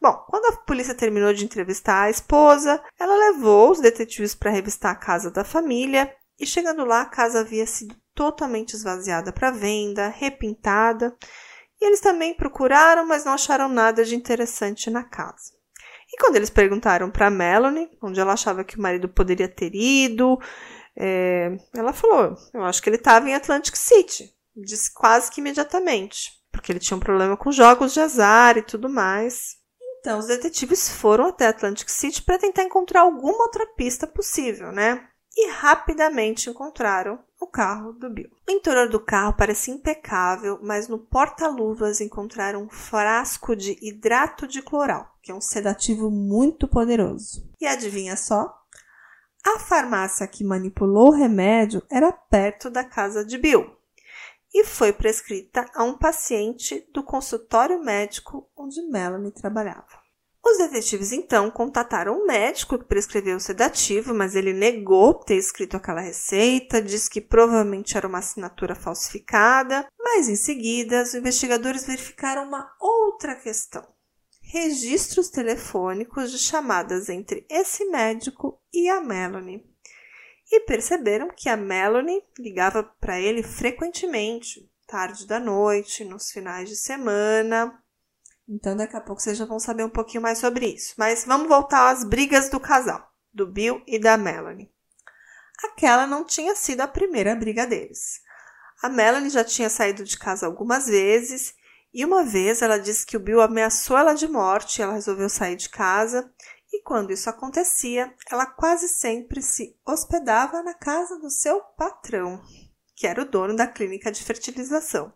Bom, 0.00 0.12
quando 0.28 0.46
a 0.46 0.56
polícia 0.58 0.94
terminou 0.94 1.32
de 1.32 1.44
entrevistar 1.44 2.02
a 2.02 2.10
esposa, 2.10 2.82
ela 2.98 3.32
levou 3.32 3.72
os 3.72 3.80
detetives 3.80 4.34
para 4.34 4.50
revistar 4.50 4.92
a 4.92 4.98
casa 4.98 5.30
da 5.30 5.44
família 5.44 6.12
e 6.38 6.46
chegando 6.46 6.84
lá, 6.84 7.02
a 7.02 7.06
casa 7.06 7.40
havia 7.40 7.66
sido 7.66 7.96
totalmente 8.14 8.74
esvaziada 8.74 9.32
para 9.32 9.50
venda, 9.50 10.08
repintada, 10.08 11.16
e 11.80 11.86
eles 11.86 12.00
também 12.00 12.34
procuraram, 12.34 13.06
mas 13.06 13.24
não 13.24 13.32
acharam 13.32 13.68
nada 13.68 14.04
de 14.04 14.14
interessante 14.14 14.88
na 14.90 15.02
casa. 15.02 15.52
E 16.12 16.16
quando 16.20 16.36
eles 16.36 16.50
perguntaram 16.50 17.10
para 17.10 17.30
Melanie, 17.30 17.90
onde 18.02 18.18
ela 18.18 18.32
achava 18.32 18.64
que 18.64 18.78
o 18.78 18.80
marido 18.80 19.08
poderia 19.08 19.48
ter 19.48 19.74
ido, 19.74 20.38
é, 20.96 21.56
ela 21.74 21.92
falou: 21.92 22.34
Eu 22.54 22.64
acho 22.64 22.82
que 22.82 22.88
ele 22.88 22.96
estava 22.96 23.28
em 23.28 23.34
Atlantic 23.34 23.76
City. 23.76 24.32
Disse 24.56 24.92
quase 24.92 25.30
que 25.30 25.40
imediatamente, 25.40 26.32
porque 26.50 26.72
ele 26.72 26.80
tinha 26.80 26.96
um 26.96 27.00
problema 27.00 27.36
com 27.36 27.52
jogos 27.52 27.92
de 27.92 28.00
azar 28.00 28.56
e 28.56 28.62
tudo 28.62 28.88
mais. 28.88 29.57
Então, 30.00 30.18
os 30.18 30.26
detetives 30.26 30.88
foram 30.88 31.26
até 31.26 31.46
Atlantic 31.46 31.88
City 31.88 32.22
para 32.22 32.38
tentar 32.38 32.62
encontrar 32.62 33.00
alguma 33.00 33.42
outra 33.42 33.66
pista 33.66 34.06
possível, 34.06 34.72
né? 34.72 35.08
E 35.36 35.50
rapidamente 35.50 36.50
encontraram 36.50 37.18
o 37.40 37.46
carro 37.46 37.92
do 37.92 38.10
Bill. 38.10 38.30
O 38.48 38.50
interior 38.50 38.88
do 38.88 38.98
carro 38.98 39.34
parecia 39.36 39.74
impecável, 39.74 40.58
mas 40.62 40.88
no 40.88 40.98
porta-luvas 40.98 42.00
encontraram 42.00 42.64
um 42.64 42.68
frasco 42.68 43.54
de 43.54 43.78
hidrato 43.80 44.46
de 44.46 44.62
cloral, 44.62 45.14
que 45.22 45.30
é 45.30 45.34
um 45.34 45.40
sedativo 45.40 46.10
muito 46.10 46.66
poderoso. 46.66 47.48
E 47.60 47.66
adivinha 47.66 48.16
só? 48.16 48.52
A 49.46 49.58
farmácia 49.60 50.26
que 50.26 50.44
manipulou 50.44 51.08
o 51.08 51.16
remédio 51.16 51.82
era 51.90 52.10
perto 52.10 52.68
da 52.68 52.82
casa 52.82 53.24
de 53.24 53.38
Bill 53.38 53.77
e 54.52 54.64
foi 54.64 54.92
prescrita 54.92 55.66
a 55.74 55.84
um 55.84 55.96
paciente 55.96 56.86
do 56.92 57.02
consultório 57.02 57.82
médico 57.82 58.50
onde 58.56 58.80
Melanie 58.82 59.32
trabalhava. 59.32 60.08
Os 60.44 60.56
detetives 60.56 61.12
então 61.12 61.50
contataram 61.50 62.18
o 62.18 62.26
médico 62.26 62.78
que 62.78 62.86
prescreveu 62.86 63.36
o 63.36 63.40
sedativo, 63.40 64.14
mas 64.14 64.34
ele 64.34 64.52
negou 64.52 65.12
ter 65.12 65.36
escrito 65.36 65.76
aquela 65.76 66.00
receita, 66.00 66.80
disse 66.80 67.10
que 67.10 67.20
provavelmente 67.20 67.96
era 67.96 68.08
uma 68.08 68.18
assinatura 68.18 68.74
falsificada. 68.74 69.86
Mas 69.98 70.28
em 70.28 70.36
seguida, 70.36 71.02
os 71.02 71.14
investigadores 71.14 71.84
verificaram 71.84 72.44
uma 72.44 72.70
outra 72.80 73.34
questão: 73.34 73.86
registros 74.40 75.28
telefônicos 75.28 76.30
de 76.30 76.38
chamadas 76.38 77.10
entre 77.10 77.46
esse 77.50 77.84
médico 77.86 78.58
e 78.72 78.88
a 78.88 79.00
Melanie. 79.02 79.66
E 80.50 80.60
perceberam 80.60 81.28
que 81.28 81.48
a 81.48 81.56
Melanie 81.56 82.22
ligava 82.38 82.82
para 82.82 83.20
ele 83.20 83.42
frequentemente, 83.42 84.70
tarde 84.86 85.26
da 85.26 85.38
noite, 85.38 86.04
nos 86.04 86.30
finais 86.30 86.68
de 86.68 86.76
semana. 86.76 87.78
Então 88.48 88.74
daqui 88.74 88.96
a 88.96 89.00
pouco 89.00 89.20
vocês 89.20 89.36
já 89.36 89.44
vão 89.44 89.60
saber 89.60 89.84
um 89.84 89.90
pouquinho 89.90 90.22
mais 90.22 90.38
sobre 90.38 90.66
isso. 90.66 90.94
Mas 90.96 91.24
vamos 91.26 91.48
voltar 91.48 91.90
às 91.90 92.02
brigas 92.02 92.48
do 92.48 92.58
casal, 92.58 93.12
do 93.32 93.46
Bill 93.46 93.82
e 93.86 93.98
da 93.98 94.16
Melanie. 94.16 94.72
Aquela 95.64 96.06
não 96.06 96.24
tinha 96.24 96.54
sido 96.56 96.80
a 96.80 96.88
primeira 96.88 97.34
briga 97.34 97.66
deles. 97.66 98.20
A 98.82 98.88
Melanie 98.88 99.28
já 99.28 99.44
tinha 99.44 99.68
saído 99.68 100.02
de 100.04 100.16
casa 100.16 100.46
algumas 100.46 100.86
vezes 100.86 101.54
e 101.92 102.04
uma 102.04 102.24
vez 102.24 102.62
ela 102.62 102.78
disse 102.78 103.04
que 103.04 103.16
o 103.16 103.20
Bill 103.20 103.40
ameaçou 103.40 103.98
ela 103.98 104.14
de 104.14 104.28
morte 104.28 104.80
ela 104.80 104.94
resolveu 104.94 105.28
sair 105.28 105.56
de 105.56 105.68
casa. 105.68 106.32
E 106.72 106.82
quando 106.82 107.12
isso 107.12 107.30
acontecia, 107.30 108.14
ela 108.30 108.46
quase 108.46 108.88
sempre 108.88 109.40
se 109.40 109.78
hospedava 109.86 110.62
na 110.62 110.74
casa 110.74 111.18
do 111.18 111.30
seu 111.30 111.60
patrão, 111.76 112.42
que 112.94 113.06
era 113.06 113.22
o 113.22 113.28
dono 113.28 113.56
da 113.56 113.66
clínica 113.66 114.12
de 114.12 114.22
fertilização, 114.22 115.12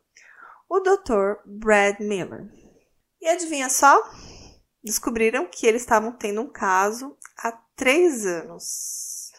o 0.69 0.81
Dr. 0.81 1.43
Brad 1.45 2.01
Miller. 2.01 2.51
E 3.21 3.29
adivinha 3.29 3.69
só? 3.69 4.03
Descobriram 4.83 5.47
que 5.47 5.67
eles 5.67 5.83
estavam 5.83 6.13
tendo 6.13 6.41
um 6.41 6.51
caso 6.51 7.17
há 7.37 7.53
três 7.77 8.27
anos. 8.27 9.33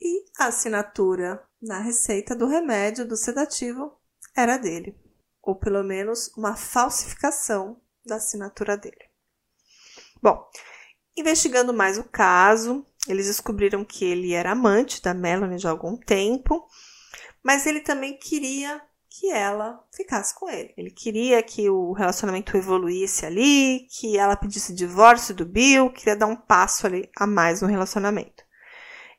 E 0.00 0.24
a 0.38 0.46
assinatura 0.46 1.44
na 1.60 1.80
receita 1.80 2.34
do 2.36 2.46
remédio 2.46 3.06
do 3.06 3.16
sedativo 3.16 3.98
era 4.34 4.56
dele 4.56 4.96
ou 5.48 5.54
pelo 5.54 5.82
menos 5.82 6.28
uma 6.36 6.54
falsificação 6.54 7.80
da 8.04 8.16
assinatura 8.16 8.76
dele. 8.76 9.08
Bom, 10.22 10.46
investigando 11.18 11.72
mais 11.72 11.98
o 11.98 12.04
caso, 12.04 12.84
eles 13.08 13.26
descobriram 13.26 13.84
que 13.84 14.04
ele 14.04 14.32
era 14.32 14.52
amante 14.52 15.02
da 15.02 15.14
Melanie 15.14 15.58
de 15.58 15.66
algum 15.66 15.96
tempo, 15.96 16.66
mas 17.42 17.66
ele 17.66 17.80
também 17.80 18.18
queria 18.18 18.80
que 19.08 19.30
ela 19.30 19.82
ficasse 19.92 20.34
com 20.34 20.48
ele. 20.48 20.72
Ele 20.76 20.90
queria 20.90 21.42
que 21.42 21.68
o 21.68 21.92
relacionamento 21.92 22.56
evoluísse 22.56 23.26
ali, 23.26 23.86
que 23.90 24.16
ela 24.16 24.36
pedisse 24.36 24.74
divórcio 24.74 25.34
do 25.34 25.44
Bill, 25.44 25.90
queria 25.90 26.14
dar 26.14 26.26
um 26.26 26.36
passo 26.36 26.86
ali 26.86 27.10
a 27.16 27.26
mais 27.26 27.60
no 27.60 27.68
relacionamento. 27.68 28.44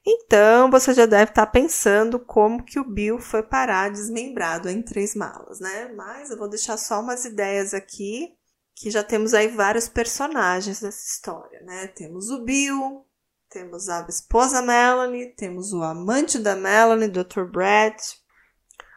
Então, 0.05 0.71
você 0.71 0.93
já 0.93 1.05
deve 1.05 1.31
estar 1.31 1.45
pensando 1.47 2.19
como 2.19 2.63
que 2.63 2.79
o 2.79 2.89
Bill 2.89 3.19
foi 3.19 3.43
parar 3.43 3.91
desmembrado 3.91 4.69
em 4.69 4.81
três 4.81 5.13
malas, 5.13 5.59
né? 5.59 5.91
Mas 5.95 6.29
eu 6.29 6.37
vou 6.37 6.49
deixar 6.49 6.77
só 6.77 7.01
umas 7.01 7.25
ideias 7.25 7.73
aqui, 7.73 8.33
que 8.79 8.89
já 8.89 9.03
temos 9.03 9.33
aí 9.33 9.49
vários 9.49 9.89
personagens 9.89 10.79
dessa 10.79 11.05
história, 11.05 11.59
né? 11.63 11.87
Temos 11.87 12.29
o 12.29 12.45
Bill, 12.45 13.05
temos 13.49 13.89
a 13.89 14.05
esposa 14.07 14.61
Melanie, 14.61 15.35
temos 15.35 15.73
o 15.73 15.83
amante 15.83 16.39
da 16.39 16.55
Melanie, 16.55 17.09
Dr. 17.09 17.43
Brad. 17.43 17.99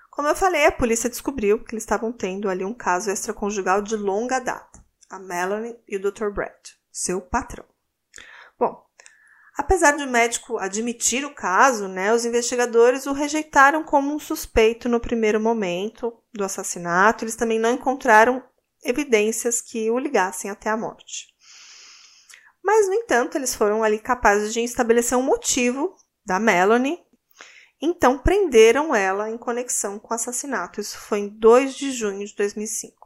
Como 0.08 0.28
eu 0.28 0.36
falei, 0.36 0.66
a 0.66 0.72
polícia 0.72 1.10
descobriu 1.10 1.64
que 1.64 1.74
eles 1.74 1.82
estavam 1.82 2.12
tendo 2.12 2.48
ali 2.48 2.64
um 2.64 2.72
caso 2.72 3.10
extraconjugal 3.10 3.82
de 3.82 3.96
longa 3.96 4.38
data. 4.38 4.80
A 5.10 5.18
Melanie 5.18 5.76
e 5.88 5.96
o 5.96 6.00
Dr. 6.00 6.30
Brad, 6.30 6.54
seu 6.92 7.20
patrão. 7.20 7.64
Bom, 8.56 8.86
Apesar 9.54 9.96
de 9.96 10.04
o 10.04 10.10
médico 10.10 10.56
admitir 10.56 11.26
o 11.26 11.34
caso, 11.34 11.86
né, 11.86 12.14
os 12.14 12.24
investigadores 12.24 13.04
o 13.04 13.12
rejeitaram 13.12 13.84
como 13.84 14.14
um 14.14 14.18
suspeito 14.18 14.88
no 14.88 14.98
primeiro 14.98 15.38
momento 15.38 16.10
do 16.32 16.42
assassinato. 16.42 17.22
Eles 17.22 17.36
também 17.36 17.58
não 17.58 17.72
encontraram 17.72 18.42
evidências 18.82 19.60
que 19.60 19.90
o 19.90 19.98
ligassem 19.98 20.50
até 20.50 20.70
a 20.70 20.76
morte. 20.76 21.32
Mas, 22.62 22.86
no 22.86 22.94
entanto, 22.94 23.36
eles 23.36 23.54
foram 23.54 23.82
ali 23.82 23.98
capazes 23.98 24.52
de 24.52 24.60
estabelecer 24.60 25.18
um 25.18 25.22
motivo 25.22 25.96
da 26.24 26.38
Melanie. 26.38 27.02
Então, 27.80 28.18
prenderam 28.18 28.94
ela 28.94 29.28
em 29.28 29.36
conexão 29.36 29.98
com 29.98 30.12
o 30.12 30.16
assassinato. 30.16 30.80
Isso 30.80 30.98
foi 30.98 31.20
em 31.20 31.28
2 31.28 31.74
de 31.74 31.90
junho 31.90 32.24
de 32.24 32.34
2005. 32.36 33.02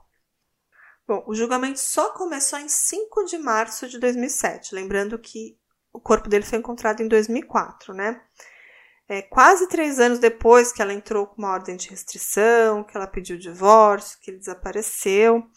Bom, 1.09 1.25
o 1.26 1.35
julgamento 1.35 1.78
só 1.78 2.11
começou 2.11 2.59
em 2.59 2.68
5 2.68 3.25
de 3.25 3.38
março 3.38 3.88
de 3.88 3.99
2007. 3.99 4.75
Lembrando 4.75 5.18
que 5.18 5.56
o 5.92 6.00
corpo 6.00 6.28
dele 6.28 6.45
foi 6.45 6.59
encontrado 6.59 7.00
em 7.00 7.09
2004, 7.09 7.95
né? 7.95 8.21
É, 9.09 9.23
quase 9.23 9.68
três 9.68 10.00
anos 10.00 10.18
depois 10.18 10.73
que 10.73 10.83
ela 10.83 10.92
entrou 10.92 11.26
com 11.28 11.38
uma 11.38 11.52
ordem 11.52 11.76
de 11.76 11.88
restrição, 11.88 12.83
que 12.83 12.97
ela 12.97 13.06
pediu 13.06 13.38
divórcio, 13.38 14.18
que 14.21 14.33
ele 14.33 14.38
desapareceu. 14.38 15.49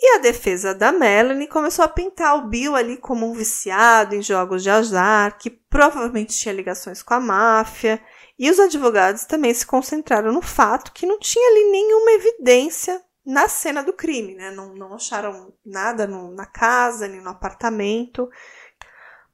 E 0.00 0.14
a 0.14 0.18
defesa 0.18 0.72
da 0.72 0.92
Melanie 0.92 1.48
começou 1.48 1.84
a 1.84 1.88
pintar 1.88 2.36
o 2.36 2.46
Bill 2.46 2.76
ali 2.76 2.96
como 2.96 3.26
um 3.26 3.32
viciado 3.32 4.14
em 4.14 4.22
jogos 4.22 4.62
de 4.62 4.70
azar, 4.70 5.36
que 5.36 5.50
provavelmente 5.50 6.38
tinha 6.38 6.54
ligações 6.54 7.02
com 7.02 7.14
a 7.14 7.20
máfia. 7.20 8.00
E 8.38 8.48
os 8.48 8.60
advogados 8.60 9.24
também 9.24 9.52
se 9.52 9.66
concentraram 9.66 10.32
no 10.32 10.40
fato 10.40 10.92
que 10.92 11.04
não 11.04 11.18
tinha 11.18 11.50
ali 11.50 11.70
nenhuma 11.72 12.12
evidência 12.12 13.02
na 13.26 13.48
cena 13.48 13.82
do 13.82 13.92
crime, 13.92 14.36
né? 14.36 14.52
Não, 14.52 14.72
não 14.72 14.94
acharam 14.94 15.52
nada 15.66 16.06
no, 16.06 16.32
na 16.32 16.46
casa, 16.46 17.08
nem 17.08 17.20
no 17.20 17.30
apartamento. 17.30 18.30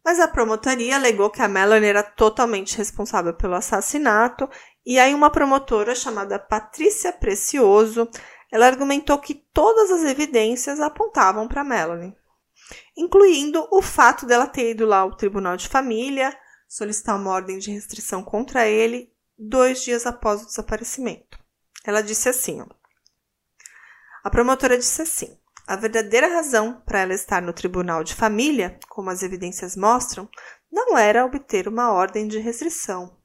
Mas 0.02 0.18
a 0.18 0.26
promotoria 0.26 0.97
alegou 0.97 1.30
que 1.30 1.42
a 1.42 1.49
Melanie 1.49 1.90
era 1.90 2.02
totalmente 2.02 2.76
responsável 2.76 3.35
pelo 3.35 3.54
assassinato, 3.54 4.49
e 4.85 4.99
aí 4.99 5.14
uma 5.14 5.30
promotora 5.30 5.94
chamada 5.94 6.38
Patrícia 6.38 7.12
Precioso, 7.12 8.09
ela 8.54 8.68
argumentou 8.68 9.18
que 9.18 9.34
todas 9.34 9.90
as 9.90 10.04
evidências 10.04 10.78
apontavam 10.78 11.49
para 11.49 11.64
Melanie, 11.64 12.14
incluindo 12.96 13.66
o 13.68 13.82
fato 13.82 14.25
dela 14.25 14.46
ter 14.46 14.70
ido 14.70 14.87
lá 14.87 14.99
ao 14.99 15.16
tribunal 15.16 15.56
de 15.56 15.66
família 15.66 16.32
solicitar 16.68 17.16
uma 17.16 17.32
ordem 17.32 17.58
de 17.58 17.73
restrição 17.73 18.23
contra 18.23 18.64
ele 18.64 19.12
dois 19.37 19.82
dias 19.82 20.06
após 20.06 20.40
o 20.40 20.46
desaparecimento. 20.46 21.37
Ela 21.84 22.00
disse 22.00 22.28
assim: 22.28 22.61
ó, 22.61 22.66
a 24.23 24.30
promotora 24.30 24.78
disse 24.78 25.02
assim: 25.02 25.37
a 25.66 25.75
verdadeira 25.75 26.28
razão 26.28 26.80
para 26.87 27.00
ela 27.00 27.12
estar 27.12 27.42
no 27.42 27.52
tribunal 27.52 28.04
de 28.04 28.14
família, 28.14 28.78
como 28.88 29.11
as 29.11 29.25
evidências 29.25 29.75
mostram, 29.75 30.28
não 30.70 30.96
era 30.96 31.26
obter 31.26 31.66
uma 31.66 31.90
ordem 31.92 32.28
de 32.28 32.38
restrição. 32.38 33.18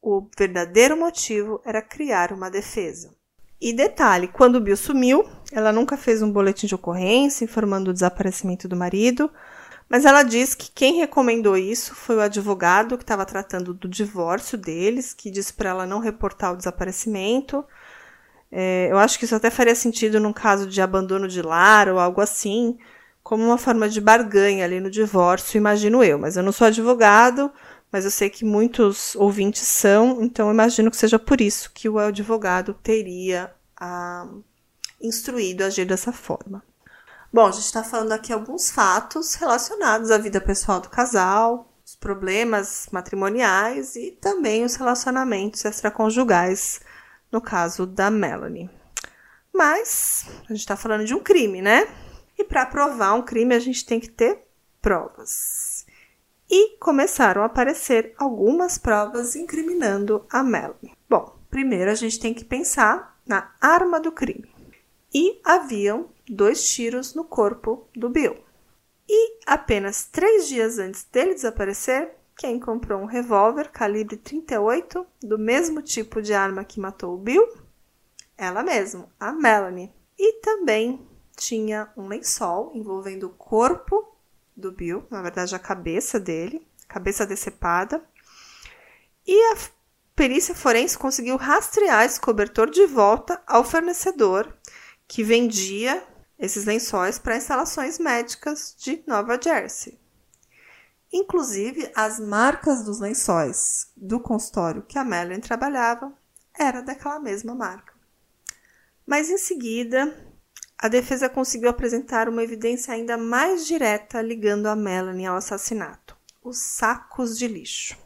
O 0.00 0.26
verdadeiro 0.38 0.96
motivo 0.96 1.60
era 1.66 1.82
criar 1.82 2.32
uma 2.32 2.50
defesa. 2.50 3.14
E 3.60 3.72
detalhe: 3.72 4.28
quando 4.28 4.56
o 4.56 4.60
Bill 4.60 4.76
sumiu, 4.76 5.24
ela 5.52 5.72
nunca 5.72 5.96
fez 5.96 6.22
um 6.22 6.32
boletim 6.32 6.66
de 6.66 6.74
ocorrência 6.74 7.44
informando 7.44 7.90
o 7.90 7.94
desaparecimento 7.94 8.66
do 8.68 8.76
marido, 8.76 9.30
mas 9.88 10.04
ela 10.04 10.22
diz 10.22 10.54
que 10.54 10.70
quem 10.70 10.94
recomendou 10.94 11.56
isso 11.56 11.94
foi 11.94 12.16
o 12.16 12.20
advogado 12.20 12.96
que 12.96 13.04
estava 13.04 13.26
tratando 13.26 13.74
do 13.74 13.88
divórcio 13.88 14.56
deles, 14.56 15.12
que 15.12 15.30
disse 15.30 15.52
para 15.52 15.70
ela 15.70 15.86
não 15.86 15.98
reportar 15.98 16.52
o 16.52 16.56
desaparecimento 16.56 17.64
é, 18.52 18.88
eu 18.90 18.98
acho 18.98 19.18
que 19.18 19.24
isso 19.24 19.34
até 19.34 19.48
faria 19.50 19.74
sentido 19.74 20.18
num 20.18 20.32
caso 20.32 20.66
de 20.66 20.80
abandono 20.80 21.28
de 21.28 21.40
lar 21.40 21.88
ou 21.88 21.98
algo 21.98 22.20
assim, 22.20 22.76
como 23.22 23.44
uma 23.44 23.58
forma 23.58 23.88
de 23.88 24.00
barganha 24.00 24.64
ali 24.64 24.80
no 24.80 24.90
divórcio, 24.90 25.56
imagino 25.58 26.02
eu. 26.02 26.18
Mas 26.18 26.36
eu 26.36 26.42
não 26.42 26.52
sou 26.52 26.66
advogado, 26.66 27.50
mas 27.92 28.04
eu 28.04 28.10
sei 28.10 28.30
que 28.30 28.44
muitos 28.44 29.16
ouvintes 29.16 29.66
são, 29.66 30.22
então 30.22 30.50
imagino 30.50 30.90
que 30.90 30.96
seja 30.96 31.18
por 31.18 31.40
isso 31.40 31.70
que 31.72 31.88
o 31.88 31.98
advogado 31.98 32.74
teria 32.74 33.52
ah, 33.76 34.28
instruído 35.00 35.62
a 35.62 35.66
agir 35.66 35.84
dessa 35.84 36.12
forma. 36.12 36.62
Bom, 37.32 37.46
a 37.46 37.52
gente 37.52 37.64
está 37.64 37.82
falando 37.82 38.12
aqui 38.12 38.32
alguns 38.32 38.70
fatos 38.70 39.34
relacionados 39.34 40.10
à 40.10 40.18
vida 40.18 40.40
pessoal 40.40 40.80
do 40.80 40.88
casal, 40.88 41.72
os 41.84 41.94
problemas 41.96 42.88
matrimoniais 42.92 43.96
e 43.96 44.12
também 44.12 44.64
os 44.64 44.76
relacionamentos 44.76 45.64
extraconjugais 45.64 46.80
no 47.30 47.40
caso 47.40 47.86
da 47.86 48.10
Melanie. 48.10 48.70
Mas 49.52 50.26
a 50.44 50.52
gente 50.52 50.60
está 50.60 50.76
falando 50.76 51.04
de 51.04 51.14
um 51.14 51.20
crime, 51.20 51.60
né? 51.60 51.88
E 52.38 52.44
para 52.44 52.66
provar 52.66 53.14
um 53.14 53.22
crime 53.22 53.54
a 53.54 53.58
gente 53.58 53.84
tem 53.84 54.00
que 54.00 54.08
ter 54.08 54.46
provas. 54.80 55.69
E 56.50 56.76
começaram 56.78 57.42
a 57.42 57.44
aparecer 57.44 58.12
algumas 58.18 58.76
provas 58.76 59.36
incriminando 59.36 60.26
a 60.28 60.42
Melanie. 60.42 60.96
Bom, 61.08 61.38
primeiro 61.48 61.88
a 61.88 61.94
gente 61.94 62.18
tem 62.18 62.34
que 62.34 62.44
pensar 62.44 63.20
na 63.24 63.54
arma 63.60 64.00
do 64.00 64.10
crime. 64.10 64.52
E 65.14 65.40
haviam 65.44 66.08
dois 66.28 66.68
tiros 66.68 67.14
no 67.14 67.22
corpo 67.22 67.86
do 67.94 68.08
Bill. 68.08 68.36
E 69.08 69.38
apenas 69.46 70.04
três 70.06 70.48
dias 70.48 70.80
antes 70.80 71.04
dele 71.04 71.34
desaparecer, 71.34 72.16
quem 72.36 72.58
comprou 72.58 73.00
um 73.00 73.06
revólver 73.06 73.70
calibre 73.70 74.16
38 74.16 75.06
do 75.22 75.38
mesmo 75.38 75.80
tipo 75.80 76.20
de 76.20 76.34
arma 76.34 76.64
que 76.64 76.80
matou 76.80 77.14
o 77.14 77.18
Bill? 77.18 77.46
Ela 78.36 78.64
mesma, 78.64 79.08
a 79.20 79.30
Melanie. 79.30 79.92
E 80.18 80.40
também 80.40 81.06
tinha 81.36 81.92
um 81.96 82.08
lençol 82.08 82.72
envolvendo 82.74 83.28
o 83.28 83.30
corpo 83.30 84.16
do 84.60 84.70
Bill, 84.70 85.06
na 85.10 85.22
verdade 85.22 85.54
a 85.54 85.58
cabeça 85.58 86.20
dele, 86.20 86.66
cabeça 86.86 87.26
decepada. 87.26 88.02
E 89.26 89.52
a 89.52 89.56
perícia 90.14 90.54
forense 90.54 90.98
conseguiu 90.98 91.36
rastrear 91.36 92.04
esse 92.04 92.20
cobertor 92.20 92.70
de 92.70 92.86
volta 92.86 93.42
ao 93.46 93.64
fornecedor 93.64 94.54
que 95.08 95.24
vendia 95.24 96.06
esses 96.38 96.64
lençóis 96.64 97.18
para 97.18 97.36
instalações 97.36 97.98
médicas 97.98 98.74
de 98.78 99.02
Nova 99.06 99.38
Jersey. 99.42 99.98
Inclusive, 101.12 101.90
as 101.94 102.20
marcas 102.20 102.84
dos 102.84 103.00
lençóis 103.00 103.90
do 103.96 104.20
consultório 104.20 104.82
que 104.82 104.98
a 104.98 105.04
Melanie 105.04 105.40
trabalhava 105.40 106.12
era 106.56 106.82
daquela 106.82 107.18
mesma 107.18 107.54
marca. 107.54 107.92
Mas 109.04 109.28
em 109.28 109.38
seguida, 109.38 110.29
a 110.82 110.88
defesa 110.88 111.28
conseguiu 111.28 111.68
apresentar 111.68 112.26
uma 112.26 112.42
evidência 112.42 112.94
ainda 112.94 113.18
mais 113.18 113.66
direta 113.66 114.22
ligando 114.22 114.66
a 114.66 114.74
Melanie 114.74 115.26
ao 115.26 115.36
assassinato: 115.36 116.16
os 116.42 116.56
sacos 116.56 117.38
de 117.38 117.46
lixo. 117.46 117.98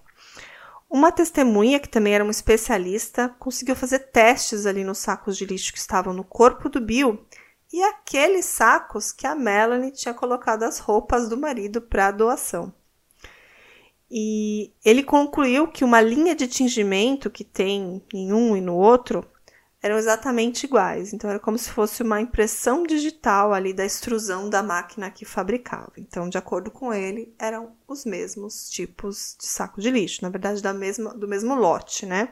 Uma 0.91 1.13
testemunha, 1.13 1.79
que 1.79 1.89
também 1.89 2.15
era 2.15 2.25
um 2.25 2.31
especialista, 2.31 3.29
conseguiu 3.39 3.77
fazer 3.77 4.11
testes 4.11 4.67
ali 4.67 4.83
nos 4.83 4.99
sacos 4.99 5.37
de 5.37 5.47
lixo 5.47 5.73
que 5.73 5.79
estavam 5.79 6.13
no 6.13 6.25
corpo 6.25 6.69
do 6.69 6.81
Bill 6.81 7.25
e 7.73 7.83
aqueles 7.83 8.45
sacos 8.45 9.13
que 9.13 9.27
a 9.27 9.35
Melanie 9.35 9.93
tinha 9.93 10.15
colocado 10.15 10.65
as 10.65 10.79
roupas 10.79 11.29
do 11.29 11.37
marido 11.37 11.81
para 11.81 12.11
doação. 12.11 12.73
E 14.11 14.73
ele 14.85 15.03
concluiu 15.03 15.69
que 15.69 15.85
uma 15.85 16.01
linha 16.01 16.35
de 16.35 16.47
tingimento 16.47 17.31
que 17.31 17.43
tem 17.43 18.03
em 18.13 18.33
um 18.33 18.57
e 18.57 18.61
no 18.61 18.77
outro 18.77 19.25
eram 19.85 19.99
exatamente 19.99 20.65
iguais. 20.65 21.13
Então 21.13 21.29
era 21.29 21.39
como 21.39 21.59
se 21.59 21.69
fosse 21.69 22.03
uma 22.03 22.19
impressão 22.19 22.85
digital 22.85 23.53
ali 23.53 23.71
da 23.71 23.85
extrusão 23.85 24.49
da 24.49 24.63
máquina 24.63 25.11
que 25.11 25.27
fabricava. 25.27 25.93
Então, 25.99 26.27
de 26.27 26.39
acordo 26.39 26.71
com 26.71 26.91
ele, 26.91 27.35
eram 27.39 27.77
os 27.87 28.07
mesmos 28.07 28.71
tipos 28.71 29.37
de 29.39 29.45
saco 29.45 29.83
de 29.83 29.91
lixo, 29.91 30.23
na 30.23 30.31
verdade 30.31 30.63
da 30.63 30.73
mesma, 30.73 31.13
do 31.13 31.29
mesmo 31.29 31.55
lote, 31.55 32.07
né? 32.07 32.31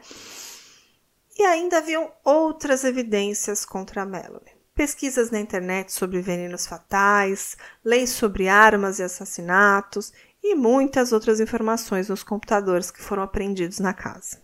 E 1.37 1.43
ainda 1.43 1.77
haviam 1.77 2.11
outras 2.23 2.83
evidências 2.83 3.63
contra 3.63 4.01
a 4.01 4.05
Melanie 4.05 4.51
pesquisas 4.75 5.29
na 5.29 5.39
internet 5.39 5.93
sobre 5.93 6.19
venenos 6.19 6.65
fatais, 6.65 7.55
leis 7.85 8.09
sobre 8.09 8.47
armas 8.47 8.97
e 8.97 9.03
assassinatos 9.03 10.11
e 10.41 10.55
muitas 10.55 11.11
outras 11.11 11.39
informações 11.39 12.09
nos 12.09 12.23
computadores 12.23 12.89
que 12.89 12.99
foram 12.99 13.21
apreendidos 13.21 13.77
na 13.77 13.93
casa. 13.93 14.42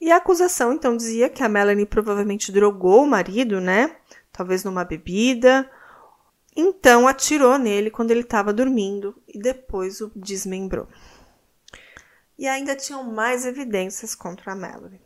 E 0.00 0.10
a 0.10 0.16
acusação 0.16 0.72
então 0.72 0.96
dizia 0.96 1.28
que 1.28 1.42
a 1.42 1.48
Melanie 1.48 1.86
provavelmente 1.86 2.50
drogou 2.50 3.04
o 3.04 3.06
marido, 3.06 3.60
né? 3.60 3.96
Talvez 4.32 4.64
numa 4.64 4.84
bebida. 4.84 5.70
Então 6.56 7.06
atirou 7.06 7.58
nele 7.58 7.90
quando 7.90 8.10
ele 8.10 8.20
estava 8.20 8.52
dormindo 8.52 9.14
e 9.28 9.38
depois 9.38 10.00
o 10.00 10.10
desmembrou. 10.16 10.88
E 12.38 12.48
ainda 12.48 12.74
tinham 12.74 13.04
mais 13.04 13.44
evidências 13.44 14.14
contra 14.14 14.52
a 14.52 14.56
Melanie 14.56 15.00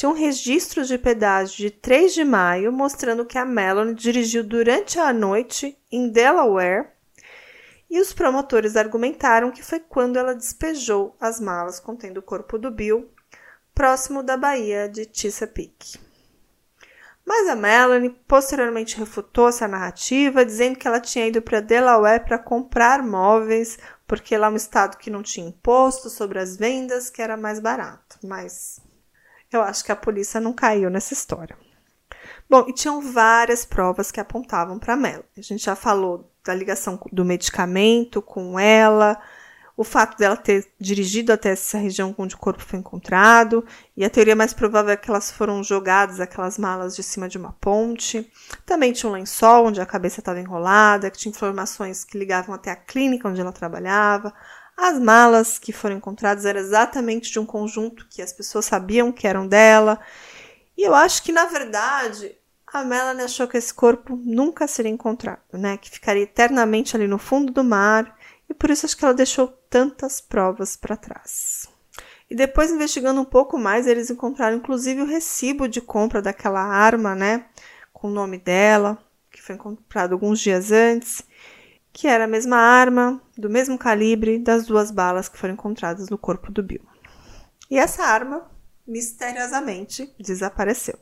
tinha 0.00 0.08
um 0.08 0.14
registro 0.14 0.82
de 0.82 0.96
pedágio 0.96 1.56
de 1.56 1.70
3 1.70 2.14
de 2.14 2.24
maio 2.24 2.72
mostrando 2.72 3.26
que 3.26 3.36
a 3.36 3.44
Melanie 3.44 3.94
dirigiu 3.94 4.42
durante 4.42 4.98
a 4.98 5.12
noite 5.12 5.76
em 5.92 6.08
Delaware 6.08 6.88
e 7.90 8.00
os 8.00 8.10
promotores 8.10 8.76
argumentaram 8.76 9.50
que 9.50 9.62
foi 9.62 9.78
quando 9.78 10.18
ela 10.18 10.34
despejou 10.34 11.14
as 11.20 11.38
malas 11.38 11.78
contendo 11.78 12.16
o 12.16 12.22
corpo 12.22 12.56
do 12.56 12.70
Bill 12.70 13.10
próximo 13.80 14.22
da 14.22 14.36
Baía 14.36 14.86
de 14.90 15.08
Chesapeake. 15.10 15.98
Mas 17.24 17.48
a 17.48 17.56
Melanie 17.56 18.10
posteriormente 18.28 18.98
refutou 18.98 19.48
essa 19.48 19.66
narrativa, 19.66 20.44
dizendo 20.44 20.78
que 20.78 20.86
ela 20.86 21.00
tinha 21.00 21.26
ido 21.26 21.40
para 21.40 21.60
Delaware 21.60 22.22
para 22.22 22.38
comprar 22.38 23.02
móveis, 23.02 23.78
porque 24.06 24.36
lá 24.36 24.48
é 24.48 24.50
um 24.50 24.56
estado 24.56 24.98
que 24.98 25.08
não 25.08 25.22
tinha 25.22 25.48
imposto 25.48 26.10
sobre 26.10 26.38
as 26.38 26.58
vendas, 26.58 27.08
que 27.08 27.22
era 27.22 27.38
mais 27.38 27.58
barato. 27.58 28.18
Mas 28.22 28.82
eu 29.50 29.62
acho 29.62 29.82
que 29.82 29.92
a 29.92 29.96
polícia 29.96 30.38
não 30.42 30.52
caiu 30.52 30.90
nessa 30.90 31.14
história. 31.14 31.56
Bom, 32.50 32.66
e 32.68 32.74
tinham 32.74 33.00
várias 33.00 33.64
provas 33.64 34.10
que 34.10 34.20
apontavam 34.20 34.78
para 34.78 34.94
Mel. 34.94 35.24
A 35.34 35.40
gente 35.40 35.64
já 35.64 35.74
falou 35.74 36.30
da 36.44 36.52
ligação 36.52 37.00
do 37.10 37.24
medicamento 37.24 38.20
com 38.20 38.60
ela, 38.60 39.18
o 39.80 39.84
fato 39.84 40.18
dela 40.18 40.36
ter 40.36 40.70
dirigido 40.78 41.32
até 41.32 41.52
essa 41.52 41.78
região 41.78 42.14
onde 42.18 42.34
o 42.34 42.38
corpo 42.38 42.62
foi 42.62 42.78
encontrado, 42.78 43.64
e 43.96 44.04
a 44.04 44.10
teoria 44.10 44.36
mais 44.36 44.52
provável 44.52 44.92
é 44.92 44.96
que 44.96 45.08
elas 45.08 45.30
foram 45.30 45.64
jogadas, 45.64 46.20
aquelas 46.20 46.58
malas, 46.58 46.94
de 46.94 47.02
cima 47.02 47.26
de 47.26 47.38
uma 47.38 47.56
ponte. 47.58 48.30
Também 48.66 48.92
tinha 48.92 49.08
um 49.08 49.14
lençol 49.14 49.68
onde 49.68 49.80
a 49.80 49.86
cabeça 49.86 50.20
estava 50.20 50.38
enrolada, 50.38 51.10
que 51.10 51.16
tinha 51.16 51.30
informações 51.30 52.04
que 52.04 52.18
ligavam 52.18 52.54
até 52.54 52.70
a 52.70 52.76
clínica 52.76 53.26
onde 53.26 53.40
ela 53.40 53.52
trabalhava, 53.52 54.34
as 54.76 54.98
malas 54.98 55.58
que 55.58 55.72
foram 55.72 55.96
encontradas 55.96 56.44
eram 56.44 56.60
exatamente 56.60 57.32
de 57.32 57.38
um 57.38 57.46
conjunto 57.46 58.06
que 58.10 58.20
as 58.20 58.34
pessoas 58.34 58.66
sabiam 58.66 59.10
que 59.10 59.26
eram 59.26 59.48
dela. 59.48 59.98
E 60.76 60.82
eu 60.82 60.94
acho 60.94 61.22
que, 61.22 61.32
na 61.32 61.46
verdade, 61.46 62.36
a 62.66 62.84
Melanie 62.84 63.24
achou 63.24 63.48
que 63.48 63.56
esse 63.56 63.72
corpo 63.72 64.14
nunca 64.22 64.68
seria 64.68 64.92
encontrado, 64.92 65.40
né? 65.54 65.78
Que 65.78 65.88
ficaria 65.88 66.24
eternamente 66.24 66.94
ali 66.94 67.06
no 67.06 67.16
fundo 67.16 67.50
do 67.50 67.64
mar. 67.64 68.14
E 68.50 68.54
por 68.54 68.68
isso 68.68 68.84
acho 68.84 68.96
que 68.96 69.04
ela 69.04 69.14
deixou 69.14 69.48
tantas 69.48 70.20
provas 70.20 70.76
para 70.76 70.96
trás. 70.96 71.66
E 72.28 72.34
depois, 72.34 72.70
investigando 72.70 73.20
um 73.20 73.24
pouco 73.24 73.56
mais, 73.56 73.86
eles 73.86 74.10
encontraram 74.10 74.56
inclusive 74.58 75.00
o 75.00 75.06
recibo 75.06 75.66
de 75.66 75.80
compra 75.80 76.20
daquela 76.20 76.60
arma, 76.60 77.14
né? 77.14 77.46
Com 77.92 78.08
o 78.08 78.12
nome 78.12 78.36
dela, 78.36 78.98
que 79.30 79.40
foi 79.40 79.56
comprado 79.56 80.12
alguns 80.12 80.38
dias 80.38 80.70
antes 80.70 81.24
que 81.92 82.06
era 82.06 82.24
a 82.24 82.28
mesma 82.28 82.56
arma, 82.56 83.20
do 83.36 83.50
mesmo 83.50 83.76
calibre 83.78 84.38
das 84.38 84.66
duas 84.66 84.90
balas 84.90 85.28
que 85.28 85.38
foram 85.38 85.54
encontradas 85.54 86.08
no 86.08 86.18
corpo 86.18 86.50
do 86.52 86.62
Bill. 86.62 86.84
E 87.70 87.78
essa 87.78 88.04
arma, 88.04 88.50
misteriosamente, 88.86 90.12
desapareceu. 90.18 90.98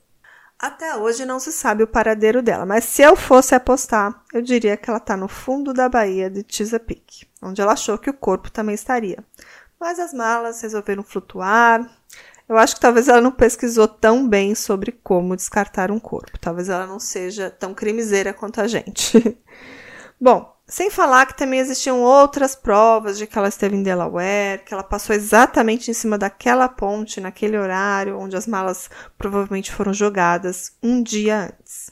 Até 0.59 0.97
hoje 0.97 1.25
não 1.25 1.39
se 1.39 1.53
sabe 1.53 1.85
o 1.85 1.89
paradeiro 1.89 2.43
dela, 2.43 2.67
mas 2.67 2.85
se 2.85 3.03
eu 3.03 3.15
fosse 3.15 3.55
apostar, 3.55 4.25
eu 4.33 4.43
diria 4.43 4.77
que 4.77 4.91
ela 4.91 4.99
está 4.99 5.17
no 5.17 5.29
fundo 5.29 5.73
da 5.73 5.89
Baía 5.89 6.29
de 6.29 6.45
Chesapeake, 6.49 7.28
onde 7.43 7.61
ela 7.61 7.73
achou 7.73 7.99
que 7.99 8.11
o 8.11 8.15
corpo 8.15 8.51
também 8.51 8.75
estaria. 8.75 9.25
Mas 9.79 9.99
as 9.99 10.13
malas 10.13 10.61
resolveram 10.61 11.03
flutuar. 11.03 11.89
Eu 12.49 12.57
acho 12.57 12.75
que 12.75 12.81
talvez 12.81 13.09
ela 13.09 13.21
não 13.21 13.31
pesquisou 13.31 13.87
tão 13.87 14.27
bem 14.27 14.55
sobre 14.55 14.93
como 14.93 15.37
descartar 15.37 15.91
um 15.91 16.01
corpo. 16.01 16.39
Talvez 16.39 16.69
ela 16.69 16.87
não 16.87 16.99
seja 16.99 17.51
tão 17.51 17.75
crimiseira 17.75 18.33
quanto 18.33 18.61
a 18.61 18.67
gente. 18.67 19.39
Bom, 20.21 20.53
sem 20.67 20.91
falar 20.91 21.27
que 21.27 21.37
também 21.37 21.61
existiam 21.61 22.03
outras 22.03 22.55
provas 22.55 23.17
de 23.17 23.27
que 23.27 23.39
ela 23.39 23.49
esteve 23.49 23.75
em 23.75 23.83
Delaware, 23.83 24.65
que 24.65 24.75
ela 24.75 24.83
passou 24.83 25.17
exatamente 25.17 25.91
em 25.91 25.95
cima 25.95 26.19
daquela 26.19 26.69
ponte 26.69 27.21
naquele 27.21 27.57
horário 27.57 28.19
onde 28.19 28.37
as 28.37 28.47
malas 28.47 28.91
provavelmente 29.17 29.73
foram 29.73 29.95
jogadas 29.95 30.73
um 30.83 31.03
dia 31.03 31.47
antes. 31.47 31.88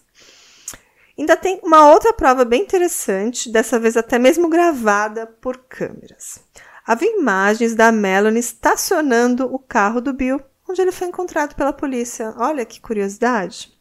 Ainda 1.19 1.37
tem 1.37 1.61
uma 1.63 1.89
outra 1.91 2.13
prova 2.13 2.45
bem 2.45 2.63
interessante, 2.63 3.51
dessa 3.51 3.79
vez 3.79 3.97
até 3.97 4.19
mesmo 4.19 4.49
gravada 4.49 5.27
por 5.27 5.57
câmeras. 5.69 6.41
Havia 6.87 7.19
imagens 7.19 7.75
da 7.75 7.91
Melanie 7.91 8.39
estacionando 8.39 9.53
o 9.53 9.59
carro 9.59 10.01
do 10.01 10.13
Bill, 10.13 10.41
onde 10.69 10.81
ele 10.83 10.93
foi 10.93 11.09
encontrado 11.09 11.55
pela 11.55 11.73
polícia. 11.73 12.35
Olha 12.37 12.67
que 12.67 12.81
curiosidade! 12.81 13.73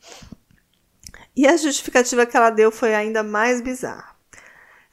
E 1.35 1.45
a 1.45 1.57
justificativa 1.57 2.25
que 2.25 2.37
ela 2.37 2.49
deu 2.49 2.71
foi 2.71 2.95
ainda 2.95 3.21
mais 3.21 3.59
bizarra. 3.59 4.15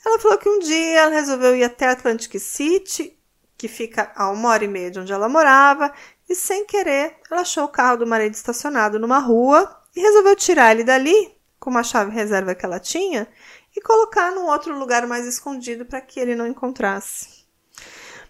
Ela 0.05 0.19
falou 0.19 0.37
que 0.37 0.49
um 0.49 0.59
dia 0.59 1.01
ela 1.01 1.13
resolveu 1.13 1.55
ir 1.55 1.63
até 1.63 1.89
Atlantic 1.89 2.39
City, 2.41 3.17
que 3.57 3.69
fica 3.69 4.11
a 4.17 4.29
uma 4.31 4.49
hora 4.49 4.65
e 4.65 4.69
meia 4.69 4.91
de 4.91 4.99
onde 4.99 5.13
ela 5.13 5.29
morava, 5.29 5.93
e 6.29 6.35
sem 6.35 6.67
querer 6.67 7.17
ela 7.31 7.43
achou 7.43 7.65
o 7.65 7.69
carro 7.69 7.99
do 7.99 8.07
marido 8.07 8.35
estacionado 8.35 8.99
numa 8.99 9.21
rua 9.21 9.81
e 9.95 10.01
resolveu 10.01 10.35
tirar 10.35 10.73
ele 10.73 10.83
dali, 10.83 11.33
com 11.62 11.70
uma 11.70 11.85
chave 11.85 12.11
reserva 12.11 12.57
que 12.57 12.66
ela 12.66 12.81
tinha, 12.81 13.29
e 13.75 13.81
colocar 13.81 14.33
num 14.33 14.46
outro 14.46 14.77
lugar 14.77 15.07
mais 15.07 15.29
escondido 15.29 15.87
para 15.87 16.01
que 16.01 16.18
ele 16.18 16.35
não 16.35 16.44
encontrasse. 16.44 17.44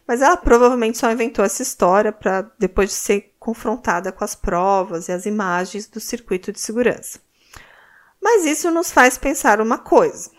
Mas 0.06 0.20
ela 0.20 0.36
provavelmente 0.36 0.98
só 0.98 1.10
inventou 1.10 1.42
essa 1.42 1.62
história 1.62 2.12
para 2.12 2.42
depois 2.58 2.90
de 2.90 2.94
ser 2.94 3.34
confrontada 3.38 4.12
com 4.12 4.22
as 4.22 4.34
provas 4.34 5.08
e 5.08 5.12
as 5.12 5.24
imagens 5.24 5.86
do 5.86 5.98
circuito 5.98 6.52
de 6.52 6.60
segurança. 6.60 7.20
Mas 8.20 8.44
isso 8.44 8.70
nos 8.70 8.92
faz 8.92 9.16
pensar 9.16 9.62
uma 9.62 9.78
coisa 9.78 10.30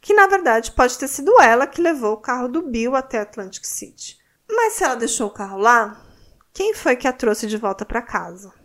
que 0.00 0.14
na 0.14 0.26
verdade 0.26 0.72
pode 0.72 0.96
ter 0.96 1.08
sido 1.08 1.38
ela 1.38 1.66
que 1.66 1.82
levou 1.82 2.14
o 2.14 2.20
carro 2.20 2.48
do 2.48 2.62
Bill 2.62 2.96
até 2.96 3.20
Atlantic 3.20 3.66
City. 3.66 4.16
Mas 4.50 4.72
se 4.72 4.84
ela 4.84 4.94
deixou 4.94 5.26
o 5.28 5.34
carro 5.34 5.58
lá, 5.58 6.02
quem 6.54 6.72
foi 6.72 6.96
que 6.96 7.06
a 7.06 7.12
trouxe 7.12 7.46
de 7.46 7.58
volta 7.58 7.84
para 7.84 8.00
casa? 8.00 8.61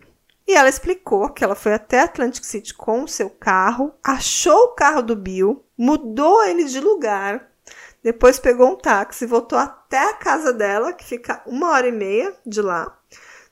E 0.48 0.56
ela 0.56 0.70
explicou 0.70 1.30
que 1.30 1.44
ela 1.44 1.56
foi 1.56 1.74
até 1.74 2.00
Atlantic 2.00 2.46
City 2.46 2.74
com 2.74 3.04
o 3.04 3.08
seu 3.08 3.30
carro, 3.30 3.94
achou 4.02 4.58
o 4.66 4.76
carro 4.76 5.02
do 5.02 5.16
Bill, 5.16 5.66
mudou 5.78 6.42
ele 6.46 6.64
de 6.64 6.80
lugar, 6.80 7.52
depois 8.02 8.40
pegou 8.40 8.72
um 8.72 8.78
táxi, 8.78 9.26
voltou 9.26 9.60
até 9.60 9.98
a 9.98 10.14
casa 10.14 10.54
dela, 10.54 10.94
que 10.94 11.04
fica 11.04 11.44
uma 11.46 11.72
hora 11.72 11.90
e 11.90 11.92
meia 11.92 12.34
de 12.46 12.62
lá. 12.62 12.98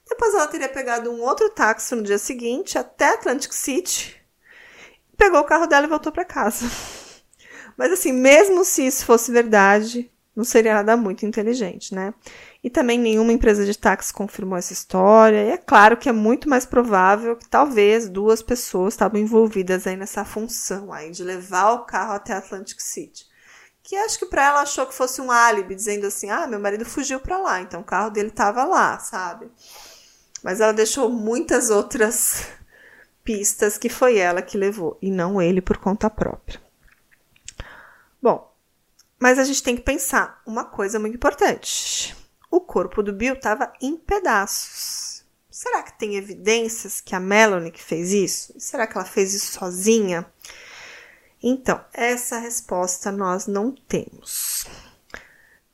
Depois 0.07 0.33
ela 0.33 0.47
teria 0.47 0.69
pegado 0.69 1.11
um 1.11 1.21
outro 1.21 1.49
táxi 1.49 1.93
no 1.95 2.03
dia 2.03 2.17
seguinte 2.17 2.77
até 2.77 3.09
Atlantic 3.09 3.51
City, 3.51 4.15
pegou 5.17 5.41
o 5.41 5.45
carro 5.45 5.67
dela 5.67 5.85
e 5.85 5.89
voltou 5.89 6.13
para 6.13 6.23
casa. 6.23 6.65
Mas 7.75 7.91
assim, 7.91 8.13
mesmo 8.13 8.63
se 8.63 8.87
isso 8.87 9.05
fosse 9.05 9.33
verdade, 9.33 10.09
não 10.35 10.43
seria 10.43 10.73
nada 10.73 10.97
muito 10.97 11.25
inteligente, 11.25 11.95
né? 11.95 12.13
E 12.61 12.69
também 12.69 12.99
nenhuma 12.99 13.31
empresa 13.31 13.65
de 13.65 13.77
táxi 13.77 14.13
confirmou 14.13 14.57
essa 14.57 14.73
história. 14.73 15.43
E 15.43 15.49
é 15.51 15.57
claro 15.57 15.95
que 15.95 16.09
é 16.09 16.11
muito 16.11 16.49
mais 16.49 16.65
provável 16.65 17.37
que 17.37 17.47
talvez 17.47 18.09
duas 18.09 18.41
pessoas 18.41 18.93
estavam 18.93 19.19
envolvidas 19.19 19.87
aí 19.87 19.95
nessa 19.95 20.25
função 20.25 20.91
aí 20.91 21.11
de 21.11 21.23
levar 21.23 21.71
o 21.71 21.85
carro 21.85 22.13
até 22.13 22.33
Atlantic 22.33 22.81
City. 22.81 23.25
Que 23.81 23.95
acho 23.95 24.19
que 24.19 24.25
para 24.25 24.43
ela 24.43 24.61
achou 24.61 24.85
que 24.85 24.93
fosse 24.93 25.21
um 25.21 25.31
álibi, 25.31 25.75
dizendo 25.75 26.07
assim: 26.07 26.29
"Ah, 26.29 26.47
meu 26.47 26.59
marido 26.59 26.83
fugiu 26.83 27.19
para 27.19 27.37
lá, 27.37 27.61
então 27.61 27.81
o 27.81 27.85
carro 27.85 28.09
dele 28.09 28.29
estava 28.29 28.65
lá", 28.65 28.99
sabe? 28.99 29.49
Mas 30.43 30.59
ela 30.59 30.73
deixou 30.73 31.09
muitas 31.09 31.69
outras 31.69 32.47
pistas 33.23 33.77
que 33.77 33.89
foi 33.89 34.17
ela 34.17 34.41
que 34.41 34.57
levou 34.57 34.97
e 35.01 35.09
não 35.11 35.41
ele 35.41 35.61
por 35.61 35.77
conta 35.77 36.09
própria. 36.09 36.59
Bom, 38.21 38.54
mas 39.25 39.39
a 39.39 39.43
gente 39.43 39.63
tem 39.63 39.75
que 39.75 39.81
pensar 39.81 40.39
uma 40.45 40.65
coisa 40.65 40.99
muito 40.99 41.15
importante. 41.15 42.15
O 42.51 42.61
corpo 42.61 43.01
do 43.01 43.11
Bill 43.11 43.33
estava 43.33 43.73
em 43.81 43.97
pedaços. 43.97 45.25
Será 45.49 45.81
que 45.81 45.97
tem 45.97 46.15
evidências 46.15 47.01
que 47.01 47.15
a 47.15 47.19
Melanie 47.19 47.71
que 47.71 47.81
fez 47.81 48.11
isso? 48.11 48.53
Será 48.59 48.85
que 48.85 48.95
ela 48.95 49.03
fez 49.03 49.33
isso 49.33 49.53
sozinha? 49.53 50.27
Então, 51.41 51.83
essa 51.91 52.37
resposta 52.37 53.11
nós 53.11 53.47
não 53.47 53.71
temos. 53.71 54.67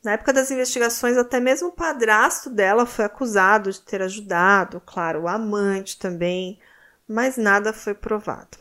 Na 0.02 0.12
época 0.12 0.32
das 0.32 0.50
investigações, 0.50 1.18
até 1.18 1.38
mesmo 1.38 1.68
o 1.68 1.72
padrasto 1.72 2.48
dela 2.48 2.86
foi 2.86 3.04
acusado 3.04 3.70
de 3.70 3.82
ter 3.82 4.00
ajudado, 4.00 4.80
claro, 4.80 5.24
o 5.24 5.28
amante 5.28 5.98
também, 5.98 6.58
mas 7.06 7.36
nada 7.36 7.74
foi 7.74 7.92
provado. 7.92 8.56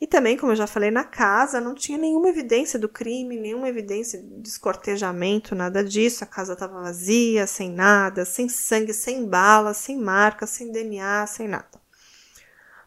E 0.00 0.06
também, 0.06 0.36
como 0.36 0.52
eu 0.52 0.56
já 0.56 0.66
falei, 0.66 0.90
na 0.90 1.04
casa 1.04 1.60
não 1.60 1.74
tinha 1.74 1.98
nenhuma 1.98 2.28
evidência 2.28 2.78
do 2.78 2.88
crime, 2.88 3.38
nenhuma 3.38 3.68
evidência 3.68 4.22
de 4.22 4.48
escortejamento, 4.48 5.54
nada 5.54 5.82
disso. 5.84 6.24
A 6.24 6.26
casa 6.26 6.52
estava 6.52 6.80
vazia, 6.80 7.46
sem 7.46 7.70
nada, 7.70 8.24
sem 8.24 8.48
sangue, 8.48 8.92
sem 8.92 9.26
balas, 9.26 9.78
sem 9.78 9.98
marcas, 9.98 10.50
sem 10.50 10.70
DNA, 10.70 11.26
sem 11.26 11.48
nada. 11.48 11.86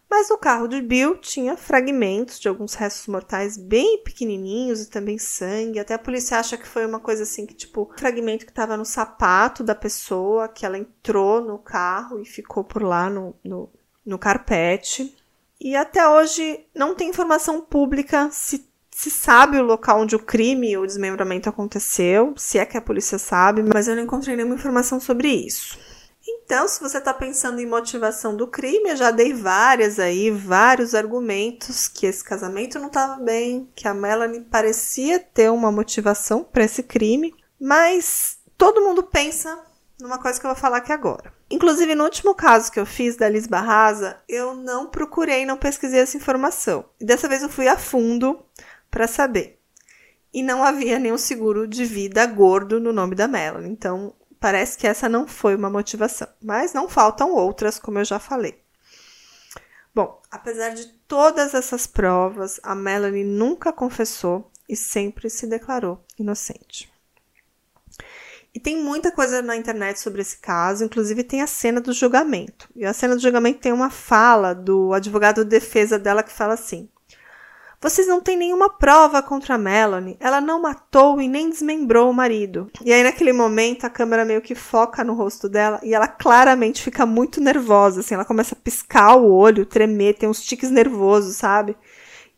Mas 0.10 0.28
no 0.28 0.40
carro 0.40 0.68
de 0.68 0.82
Bill 0.82 1.18
tinha 1.18 1.56
fragmentos 1.56 2.40
de 2.40 2.48
alguns 2.48 2.74
restos 2.74 3.06
mortais 3.06 3.56
bem 3.56 4.02
pequenininhos 4.04 4.82
e 4.82 4.90
também 4.90 5.20
sangue. 5.20 5.78
Até 5.78 5.94
a 5.94 6.00
polícia 6.00 6.40
acha 6.40 6.58
que 6.58 6.68
foi 6.68 6.84
uma 6.84 7.00
coisa 7.00 7.24
assim 7.24 7.46
que 7.46 7.54
tipo, 7.54 7.92
fragmento 7.96 8.44
que 8.44 8.52
estava 8.52 8.76
no 8.76 8.86
sapato 8.86 9.64
da 9.64 9.76
pessoa, 9.76 10.48
que 10.48 10.66
ela 10.66 10.80
entrou 10.80 11.42
no 11.42 11.60
carro 11.60 12.20
e 12.20 12.26
ficou 12.26 12.64
por 12.64 12.82
lá 12.82 13.08
no, 13.08 13.36
no, 13.44 13.72
no 14.04 14.18
carpete. 14.18 15.16
E 15.60 15.76
até 15.76 16.08
hoje 16.08 16.66
não 16.74 16.96
tem 16.96 17.10
informação 17.10 17.60
pública 17.62 18.30
se 18.32 18.70
se 19.00 19.10
sabe 19.10 19.58
o 19.58 19.64
local 19.64 20.02
onde 20.02 20.14
o 20.14 20.20
crime 20.20 20.76
ou 20.76 20.84
o 20.84 20.86
desmembramento 20.86 21.48
aconteceu, 21.48 22.34
se 22.36 22.58
é 22.58 22.66
que 22.66 22.76
a 22.76 22.82
polícia 22.82 23.18
sabe, 23.18 23.64
mas 23.64 23.88
eu 23.88 23.96
não 23.96 24.04
encontrei 24.04 24.36
nenhuma 24.36 24.56
informação 24.56 25.00
sobre 25.00 25.30
isso. 25.30 25.80
Então, 26.28 26.68
se 26.68 26.82
você 26.82 26.98
está 26.98 27.14
pensando 27.14 27.62
em 27.62 27.66
motivação 27.66 28.36
do 28.36 28.46
crime, 28.46 28.90
eu 28.90 28.98
já 28.98 29.10
dei 29.10 29.34
várias 29.34 30.00
aí, 30.00 30.30
vários 30.30 30.94
argumentos 30.94 31.88
que 31.88 32.06
esse 32.06 32.22
casamento 32.22 32.78
não 32.78 32.88
estava 32.88 33.24
bem, 33.24 33.70
que 33.74 33.88
a 33.88 33.94
Melanie 33.94 34.42
parecia 34.42 35.18
ter 35.18 35.50
uma 35.50 35.72
motivação 35.72 36.44
para 36.44 36.66
esse 36.66 36.84
crime, 36.84 37.34
mas 37.58 38.38
todo 38.58 38.82
mundo 38.82 39.02
pensa 39.04 39.64
numa 39.98 40.20
coisa 40.20 40.38
que 40.38 40.46
eu 40.46 40.52
vou 40.52 40.60
falar 40.60 40.80
aqui 40.80 40.92
agora. 40.92 41.39
Inclusive, 41.50 41.96
no 41.96 42.04
último 42.04 42.36
caso 42.36 42.72
que 42.72 42.80
eu 42.80 42.86
fiz 42.86 43.16
da 43.16 43.28
Liz 43.28 43.48
Barraza, 43.48 44.22
eu 44.28 44.54
não 44.54 44.86
procurei, 44.86 45.46
não 45.46 45.58
pesquisei 45.58 46.00
essa 46.00 46.16
informação. 46.16 46.86
E 47.00 47.06
dessa 47.06 47.28
vez 47.28 47.42
eu 47.42 47.50
fui 47.50 47.68
a 47.68 47.78
fundo 47.78 48.40
para 48.92 49.08
saber. 49.08 49.60
E 50.32 50.44
não 50.44 50.64
havia 50.64 51.00
nenhum 51.00 51.18
seguro 51.18 51.68
de 51.68 51.84
vida 51.86 52.24
gordo 52.28 52.80
no 52.80 52.94
nome 52.94 53.16
da 53.16 53.28
Melanie. 53.28 53.72
Então, 53.72 54.14
parece 54.40 54.78
que 54.78 54.86
essa 54.86 55.10
não 55.10 55.28
foi 55.28 55.56
uma 55.56 55.72
motivação. 55.72 56.28
Mas 56.40 56.72
não 56.72 56.88
faltam 56.88 57.34
outras, 57.34 57.80
como 57.80 57.98
eu 57.98 58.06
já 58.06 58.20
falei. 58.20 58.62
Bom, 59.94 60.22
apesar 60.30 60.70
de 60.70 60.86
todas 61.08 61.56
essas 61.56 61.88
provas, 61.88 62.60
a 62.62 62.76
Melanie 62.76 63.24
nunca 63.24 63.74
confessou 63.74 64.52
e 64.68 64.76
sempre 64.76 65.32
se 65.32 65.48
declarou 65.48 66.06
inocente. 66.18 66.92
E 68.54 68.60
tem 68.60 68.82
muita 68.82 69.12
coisa 69.12 69.42
na 69.42 69.56
internet 69.56 70.00
sobre 70.00 70.22
esse 70.22 70.38
caso, 70.38 70.84
inclusive 70.84 71.24
tem 71.24 71.42
a 71.42 71.48
cena 71.48 71.80
do 71.80 71.94
julgamento. 71.94 72.68
E 72.76 72.84
a 72.84 72.94
cena 72.94 73.16
do 73.16 73.22
julgamento 73.22 73.60
tem 73.60 73.72
uma 73.72 73.92
fala 73.92 74.54
do 74.56 74.92
advogado 74.94 75.44
de 75.44 75.50
defesa 75.50 76.00
dela 76.00 76.24
que 76.24 76.32
fala 76.32 76.56
assim: 76.56 76.90
Vocês 77.80 78.08
não 78.08 78.20
têm 78.20 78.36
nenhuma 78.36 78.68
prova 78.68 79.22
contra 79.22 79.54
a 79.54 79.58
Melanie. 79.58 80.18
Ela 80.20 80.42
não 80.42 80.60
matou 80.60 81.22
e 81.22 81.28
nem 81.28 81.52
desmembrou 81.52 82.10
o 82.10 82.14
marido. 82.14 82.72
E 82.84 82.92
aí, 82.92 83.04
naquele 83.04 83.34
momento, 83.34 83.86
a 83.86 83.90
câmera 83.90 84.26
meio 84.26 84.42
que 84.42 84.56
foca 84.56 85.04
no 85.04 85.14
rosto 85.14 85.48
dela 85.48 85.80
e 85.84 85.94
ela 85.94 86.08
claramente 86.08 86.82
fica 86.82 87.06
muito 87.06 87.40
nervosa. 87.40 88.00
Assim, 88.00 88.16
ela 88.16 88.26
começa 88.26 88.56
a 88.56 88.62
piscar 88.62 89.16
o 89.16 89.32
olho, 89.32 89.64
tremer, 89.64 90.16
tem 90.16 90.28
uns 90.28 90.42
tiques 90.42 90.72
nervosos, 90.72 91.36
sabe? 91.36 91.78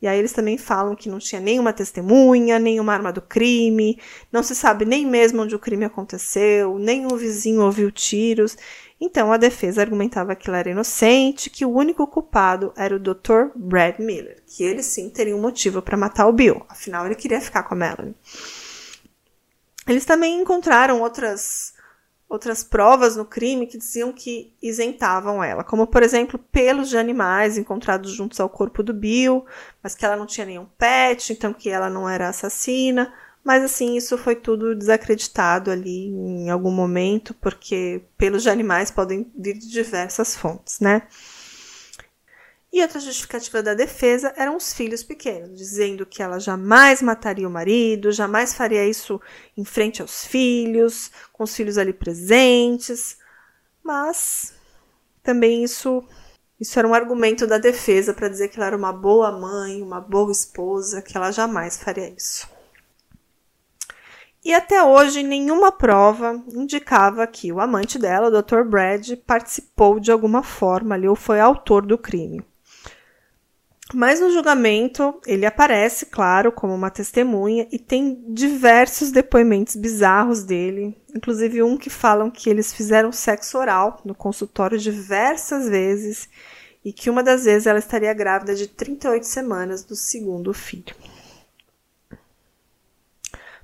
E 0.02 0.08
aí 0.08 0.18
eles 0.18 0.34
também 0.34 0.58
falam 0.58 0.96
que 0.96 1.08
não 1.08 1.20
tinha 1.20 1.40
nenhuma 1.40 1.72
testemunha, 1.72 2.58
nenhuma 2.58 2.94
arma 2.94 3.14
do 3.14 3.22
crime, 3.22 4.00
não 4.32 4.42
se 4.42 4.56
sabe 4.56 4.84
nem 4.84 5.06
mesmo 5.06 5.44
onde 5.44 5.54
o 5.54 5.60
crime 5.60 5.86
aconteceu, 5.86 6.80
nem 6.80 7.06
o 7.06 7.16
vizinho 7.16 7.62
ouviu 7.62 7.92
tiros. 7.92 8.58
Então 9.00 9.32
a 9.32 9.38
defesa 9.38 9.82
argumentava 9.82 10.36
que 10.36 10.50
ela 10.50 10.58
era 10.58 10.72
inocente, 10.72 11.50
que 11.50 11.66
o 11.66 11.72
único 11.72 12.08
culpado 12.08 12.74
era 12.76 12.96
o 12.96 13.00
Dr. 13.00 13.52
Brad 13.56 14.00
Miller, 14.00 14.42
que 14.48 14.64
ele 14.64 14.82
sim 14.82 15.10
teria 15.10 15.36
um 15.36 15.42
motivo 15.42 15.82
para 15.82 15.98
matar 15.98 16.28
o 16.28 16.34
Bill, 16.34 16.66
afinal 16.68 17.06
ele 17.06 17.16
queria 17.16 17.42
ficar 17.42 17.64
com 17.64 17.76
a 17.76 17.78
Melanie. 17.78 18.16
Eles 19.88 20.06
também 20.06 20.42
encontraram 20.42 21.02
outras 21.02 21.74
outras 22.32 22.64
provas 22.64 23.18
no 23.18 23.26
crime 23.26 23.68
que 23.68 23.78
diziam 23.78 24.14
que 24.14 24.54
isentavam 24.62 25.44
ela, 25.44 25.66
como 25.66 25.86
por 25.86 26.02
exemplo 26.02 26.40
pelos 26.40 26.88
de 26.88 26.98
animais 26.98 27.58
encontrados 27.58 28.10
juntos 28.14 28.40
ao 28.40 28.48
corpo 28.48 28.82
do 28.82 28.94
Bill, 28.94 29.46
mas 29.84 29.94
que 29.94 30.06
ela 30.06 30.16
não 30.16 30.26
tinha 30.26 30.46
nenhum 30.46 30.66
pet, 30.78 31.34
então 31.34 31.52
que 31.52 31.70
ela 31.70 31.90
não 31.90 32.08
era 32.08 32.30
assassina. 32.30 33.14
Mas 33.44 33.64
assim, 33.64 33.98
isso 33.98 34.18
foi 34.18 34.36
tudo 34.36 34.74
desacreditado 34.74 35.72
ali 35.72 36.08
em 36.08 36.50
algum 36.50 36.72
momento, 36.72 37.34
porque 37.34 38.02
pelos 38.18 38.44
de 38.44 38.50
animais 38.50 38.90
podem 38.90 39.30
vir 39.38 39.58
de 39.58 39.70
diversas 39.70 40.34
fontes, 40.34 40.80
né? 40.80 41.02
E 42.72 42.82
outra 42.82 43.02
justificativa 43.02 43.62
da 43.62 43.74
defesa 43.74 44.34
eram 44.38 44.56
os 44.56 44.72
filhos 44.72 45.04
pequenos, 45.04 45.58
dizendo 45.58 46.06
que 46.06 46.24
ela 46.24 46.40
jamais 46.40 47.02
mataria 47.02 47.48
o 47.48 47.52
marido, 47.52 48.14
jamais 48.14 48.54
faria 48.54 48.88
isso 48.88 49.20
em 49.58 49.66
frente 49.66 50.02
aos 50.02 50.26
filhos, 50.26 51.12
com 51.34 51.44
os 51.44 51.54
filhos 51.54 51.78
ali 51.78 51.92
presentes. 51.92 53.18
Mas 53.84 54.54
também 55.22 55.64
isso 55.64 56.04
isso 56.62 56.78
era 56.78 56.88
um 56.88 56.94
argumento 56.94 57.48
da 57.48 57.58
defesa 57.58 58.14
para 58.14 58.30
dizer 58.30 58.50
que 58.50 58.58
ela 58.58 58.68
era 58.68 58.78
uma 58.78 58.94
boa 58.94 59.32
mãe, 59.32 59.82
uma 59.82 60.00
boa 60.00 60.32
esposa, 60.32 61.02
que 61.02 61.18
ela 61.18 61.32
jamais 61.32 61.76
faria 61.76 62.08
isso. 62.08 62.48
E 64.46 64.54
até 64.54 64.84
hoje 64.84 65.24
nenhuma 65.24 65.72
prova 65.72 66.40
indicava 66.54 67.26
que 67.26 67.52
o 67.52 67.60
amante 67.60 67.98
dela, 67.98 68.28
o 68.28 68.42
Dr. 68.42 68.64
Brad, 68.64 69.12
participou 69.26 70.00
de 70.00 70.12
alguma 70.12 70.44
forma 70.44 70.94
ali 70.94 71.08
ou 71.08 71.16
foi 71.16 71.40
autor 71.40 71.84
do 71.84 71.98
crime. 71.98 72.46
Mas 73.94 74.22
no 74.22 74.32
julgamento, 74.32 75.20
ele 75.26 75.46
aparece, 75.46 76.06
claro, 76.06 76.52
como 76.52 76.74
uma 76.74 76.90
testemunha 76.90 77.68
e 77.72 77.78
tem 77.78 78.24
diversos 78.30 79.12
depoimentos 79.12 79.76
bizarros 79.76 80.44
dele, 80.44 80.98
inclusive 81.14 81.62
um 81.62 81.78
que 81.78 81.90
falam 81.90 82.32
que 82.32 82.50
eles 82.50 82.74
fizeram 82.74 83.12
sexo 83.12 83.58
oral 83.58 84.02
no 84.06 84.16
consultório 84.16 84.78
diversas 84.78 85.68
vezes 85.68 86.30
e 86.84 86.94
que 86.94 87.10
uma 87.10 87.22
das 87.22 87.46
vezes 87.46 87.68
ela 87.68 87.80
estaria 87.80 88.14
grávida 88.14 88.56
de 88.56 88.68
38 88.68 89.26
semanas 89.26 89.84
do 89.84 89.96
segundo 89.96 90.54
filho. 90.54 90.96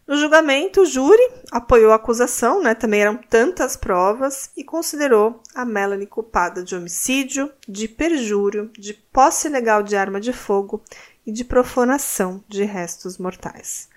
No 0.07 0.15
julgamento, 0.15 0.81
o 0.81 0.85
júri 0.85 1.21
apoiou 1.51 1.91
a 1.91 1.95
acusação, 1.95 2.63
né? 2.63 2.73
Também 2.73 3.01
eram 3.01 3.17
tantas 3.17 3.75
provas 3.75 4.49
e 4.55 4.63
considerou 4.63 5.41
a 5.53 5.65
Melanie 5.65 6.07
culpada 6.07 6.63
de 6.63 6.73
homicídio, 6.75 7.51
de 7.67 7.89
perjúrio, 7.89 8.71
de 8.79 8.93
posse 8.93 9.49
ilegal 9.49 9.83
de 9.83 9.97
arma 9.97 10.21
de 10.21 10.31
fogo 10.31 10.81
e 11.25 11.31
de 11.31 11.43
profanação 11.43 12.41
de 12.47 12.63
restos 12.63 13.17
mortais. 13.17 13.89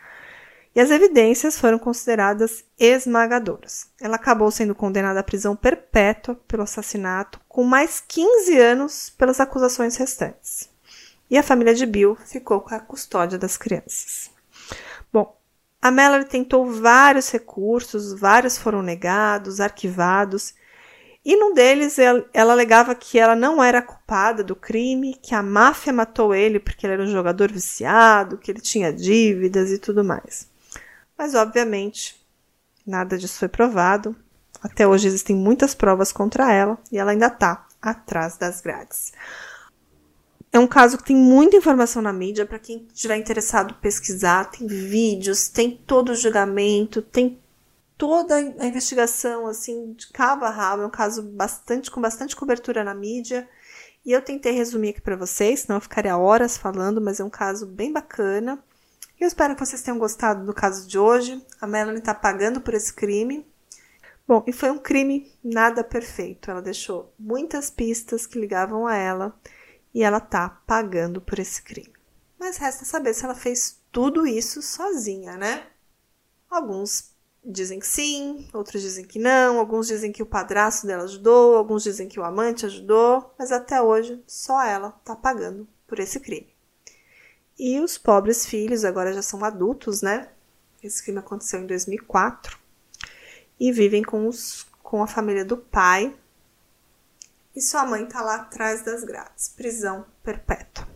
E 0.75 0.81
as 0.81 0.90
evidências 0.90 1.57
foram 1.57 1.79
consideradas 1.79 2.64
esmagadoras. 2.77 3.88
Ela 4.01 4.16
acabou 4.16 4.51
sendo 4.51 4.75
condenada 4.75 5.20
à 5.20 5.23
prisão 5.23 5.55
perpétua 5.55 6.35
pelo 6.49 6.64
assassinato, 6.64 7.40
com 7.49 7.62
mais 7.62 8.01
15 8.01 8.59
anos 8.59 9.11
pelas 9.11 9.38
acusações 9.38 9.96
restantes. 9.96 10.68
E 11.31 11.38
a 11.38 11.42
família 11.42 11.75
de 11.75 11.87
Bill 11.87 12.16
ficou 12.25 12.61
com 12.61 12.75
a 12.75 12.81
custódia 12.81 13.38
das 13.38 13.57
crianças. 13.57 14.31
Bom, 15.12 15.39
a 15.83 15.90
Mallory 15.90 16.27
tentou 16.27 16.66
vários 16.66 17.31
recursos, 17.31 18.19
vários 18.19 18.59
foram 18.59 18.83
negados, 18.83 19.61
arquivados, 19.61 20.55
e 21.25 21.37
num 21.37 21.53
deles 21.53 21.99
ela, 21.99 22.25
ela, 22.33 22.53
alegava 22.53 22.95
que 22.95 23.19
ela 23.19 23.37
não 23.37 23.62
era 23.62 23.83
culpada 23.83 24.43
do 24.43 24.57
crime, 24.57 25.19
que 25.23 25.35
a 25.35 25.43
máfia 25.43 25.93
matou 25.93 26.35
ele 26.35 26.59
porque 26.59 26.87
ele 26.87 26.95
era 26.95 27.03
um 27.03 27.11
jogador 27.11 27.53
viciado, 27.53 28.38
que 28.38 28.51
ele 28.51 28.61
tinha 28.61 28.93
dívidas 28.93 29.71
e 29.71 29.79
tudo 29.79 30.03
mais. 30.03 30.49
Mas, 31.16 31.35
obviamente, 31.35 32.19
nada 32.87 33.19
disso 33.19 33.38
foi 33.38 33.49
provado. 33.49 34.16
Até 34.62 34.87
hoje 34.87 35.09
existem 35.09 35.37
muitas 35.37 35.75
provas 35.75 36.11
contra 36.11 36.53
ela 36.53 36.79
e 36.90 36.99
ela 36.99 37.11
ainda 37.11 37.27
está 37.27 37.66
atrás 37.83 38.38
das 38.38 38.62
grades. 38.62 39.12
É 40.52 40.58
um 40.58 40.66
caso 40.66 40.98
que 40.98 41.04
tem 41.04 41.16
muita 41.16 41.56
informação 41.56 42.02
na 42.02 42.12
mídia 42.12 42.44
para 42.44 42.58
quem 42.58 42.88
estiver 42.92 43.16
interessado 43.16 43.74
pesquisar. 43.74 44.50
Tem 44.50 44.66
vídeos, 44.66 45.48
tem 45.48 45.70
todo 45.70 46.10
o 46.10 46.14
julgamento, 46.14 47.00
tem 47.00 47.38
toda 47.96 48.34
a 48.34 48.66
investigação 48.66 49.46
assim 49.46 49.92
de 49.92 50.08
cabo 50.08 50.44
a 50.44 50.50
rabo. 50.50 50.82
É 50.82 50.86
um 50.86 50.90
caso 50.90 51.22
bastante 51.22 51.90
com 51.90 52.00
bastante 52.00 52.34
cobertura 52.34 52.82
na 52.82 52.94
mídia 52.94 53.48
E 54.04 54.12
eu 54.12 54.22
tentei 54.22 54.52
resumir 54.52 54.90
aqui 54.90 55.00
para 55.00 55.16
vocês, 55.16 55.60
senão 55.60 55.76
eu 55.76 55.82
ficaria 55.82 56.16
horas 56.16 56.56
falando, 56.56 57.00
mas 57.00 57.20
é 57.20 57.24
um 57.24 57.30
caso 57.30 57.66
bem 57.66 57.92
bacana. 57.92 58.58
Eu 59.20 59.28
espero 59.28 59.54
que 59.54 59.64
vocês 59.64 59.82
tenham 59.82 59.98
gostado 59.98 60.46
do 60.46 60.54
caso 60.54 60.88
de 60.88 60.98
hoje. 60.98 61.40
A 61.60 61.66
Melanie 61.66 61.98
está 62.00 62.14
pagando 62.14 62.60
por 62.60 62.74
esse 62.74 62.92
crime. 62.92 63.46
Bom, 64.26 64.42
e 64.46 64.52
foi 64.52 64.70
um 64.70 64.78
crime 64.78 65.30
nada 65.44 65.84
perfeito. 65.84 66.50
Ela 66.50 66.62
deixou 66.62 67.12
muitas 67.18 67.70
pistas 67.70 68.26
que 68.26 68.38
ligavam 68.38 68.86
a 68.86 68.96
ela 68.96 69.34
e 69.94 70.03
ela 70.03 70.20
tá 70.20 70.48
pagando 70.66 71.20
por 71.20 71.38
esse 71.38 71.62
crime. 71.62 71.92
Mas 72.38 72.57
resta 72.57 72.85
saber 72.85 73.14
se 73.14 73.24
ela 73.24 73.35
fez 73.35 73.81
tudo 73.92 74.26
isso 74.26 74.62
sozinha, 74.62 75.37
né? 75.37 75.66
Alguns 76.48 77.11
dizem 77.44 77.79
que 77.79 77.87
sim, 77.87 78.48
outros 78.53 78.83
dizem 78.83 79.05
que 79.05 79.18
não, 79.18 79.59
alguns 79.59 79.87
dizem 79.87 80.12
que 80.12 80.22
o 80.22 80.26
padrasto 80.26 80.87
dela 80.87 81.05
ajudou, 81.05 81.57
alguns 81.57 81.83
dizem 81.83 82.09
que 82.09 82.20
o 82.20 82.24
amante 82.24 82.66
ajudou, 82.66 83.35
mas 83.38 83.50
até 83.50 83.81
hoje 83.81 84.22
só 84.26 84.62
ela 84.62 84.90
tá 85.05 85.16
pagando 85.16 85.66
por 85.87 85.98
esse 85.98 86.20
crime. 86.20 86.55
E 87.59 87.79
os 87.81 87.98
pobres 87.98 88.46
filhos 88.46 88.85
agora 88.85 89.12
já 89.12 89.22
são 89.22 89.44
adultos, 89.44 90.03
né? 90.03 90.29
Esse 90.83 91.03
crime 91.03 91.18
aconteceu 91.18 91.61
em 91.61 91.66
2004 91.66 92.59
e 93.59 93.70
vivem 93.70 94.03
com, 94.03 94.26
os, 94.26 94.66
com 94.83 95.03
a 95.03 95.07
família 95.07 95.44
do 95.44 95.57
pai. 95.57 96.16
E 97.54 97.60
sua 97.60 97.84
mãe 97.84 98.06
tá 98.06 98.22
lá 98.22 98.36
atrás 98.36 98.82
das 98.82 99.04
grades, 99.04 99.48
prisão 99.48 100.06
perpétua. 100.22 100.88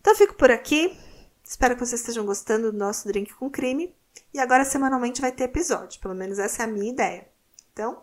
Então 0.00 0.14
fico 0.14 0.34
por 0.34 0.50
aqui. 0.50 0.98
Espero 1.44 1.74
que 1.74 1.84
vocês 1.84 2.00
estejam 2.00 2.24
gostando 2.24 2.72
do 2.72 2.78
nosso 2.78 3.06
drink 3.06 3.34
com 3.34 3.50
crime. 3.50 3.94
E 4.32 4.40
agora 4.40 4.64
semanalmente 4.64 5.20
vai 5.20 5.30
ter 5.30 5.44
episódio, 5.44 6.00
pelo 6.00 6.14
menos 6.14 6.38
essa 6.38 6.62
é 6.62 6.64
a 6.64 6.68
minha 6.68 6.90
ideia. 6.90 7.28
Então, 7.72 8.02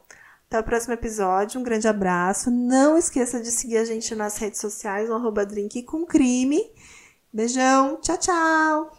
até 0.50 0.60
o 0.60 0.64
próximo 0.64 0.94
episódio. 0.94 1.60
Um 1.60 1.64
grande 1.64 1.88
abraço. 1.88 2.50
Não 2.50 2.98
esqueça 2.98 3.40
de 3.40 3.52
seguir 3.52 3.78
a 3.78 3.86
gente 3.86 4.16
nas 4.16 4.38
redes 4.38 4.60
sociais, 4.60 5.08
no 5.08 5.16
arroba 5.16 5.46
drink 5.46 5.84
com 5.84 6.06
crime. 6.06 6.60
Beijão, 7.32 8.00
tchau, 8.02 8.18
tchau! 8.18 8.99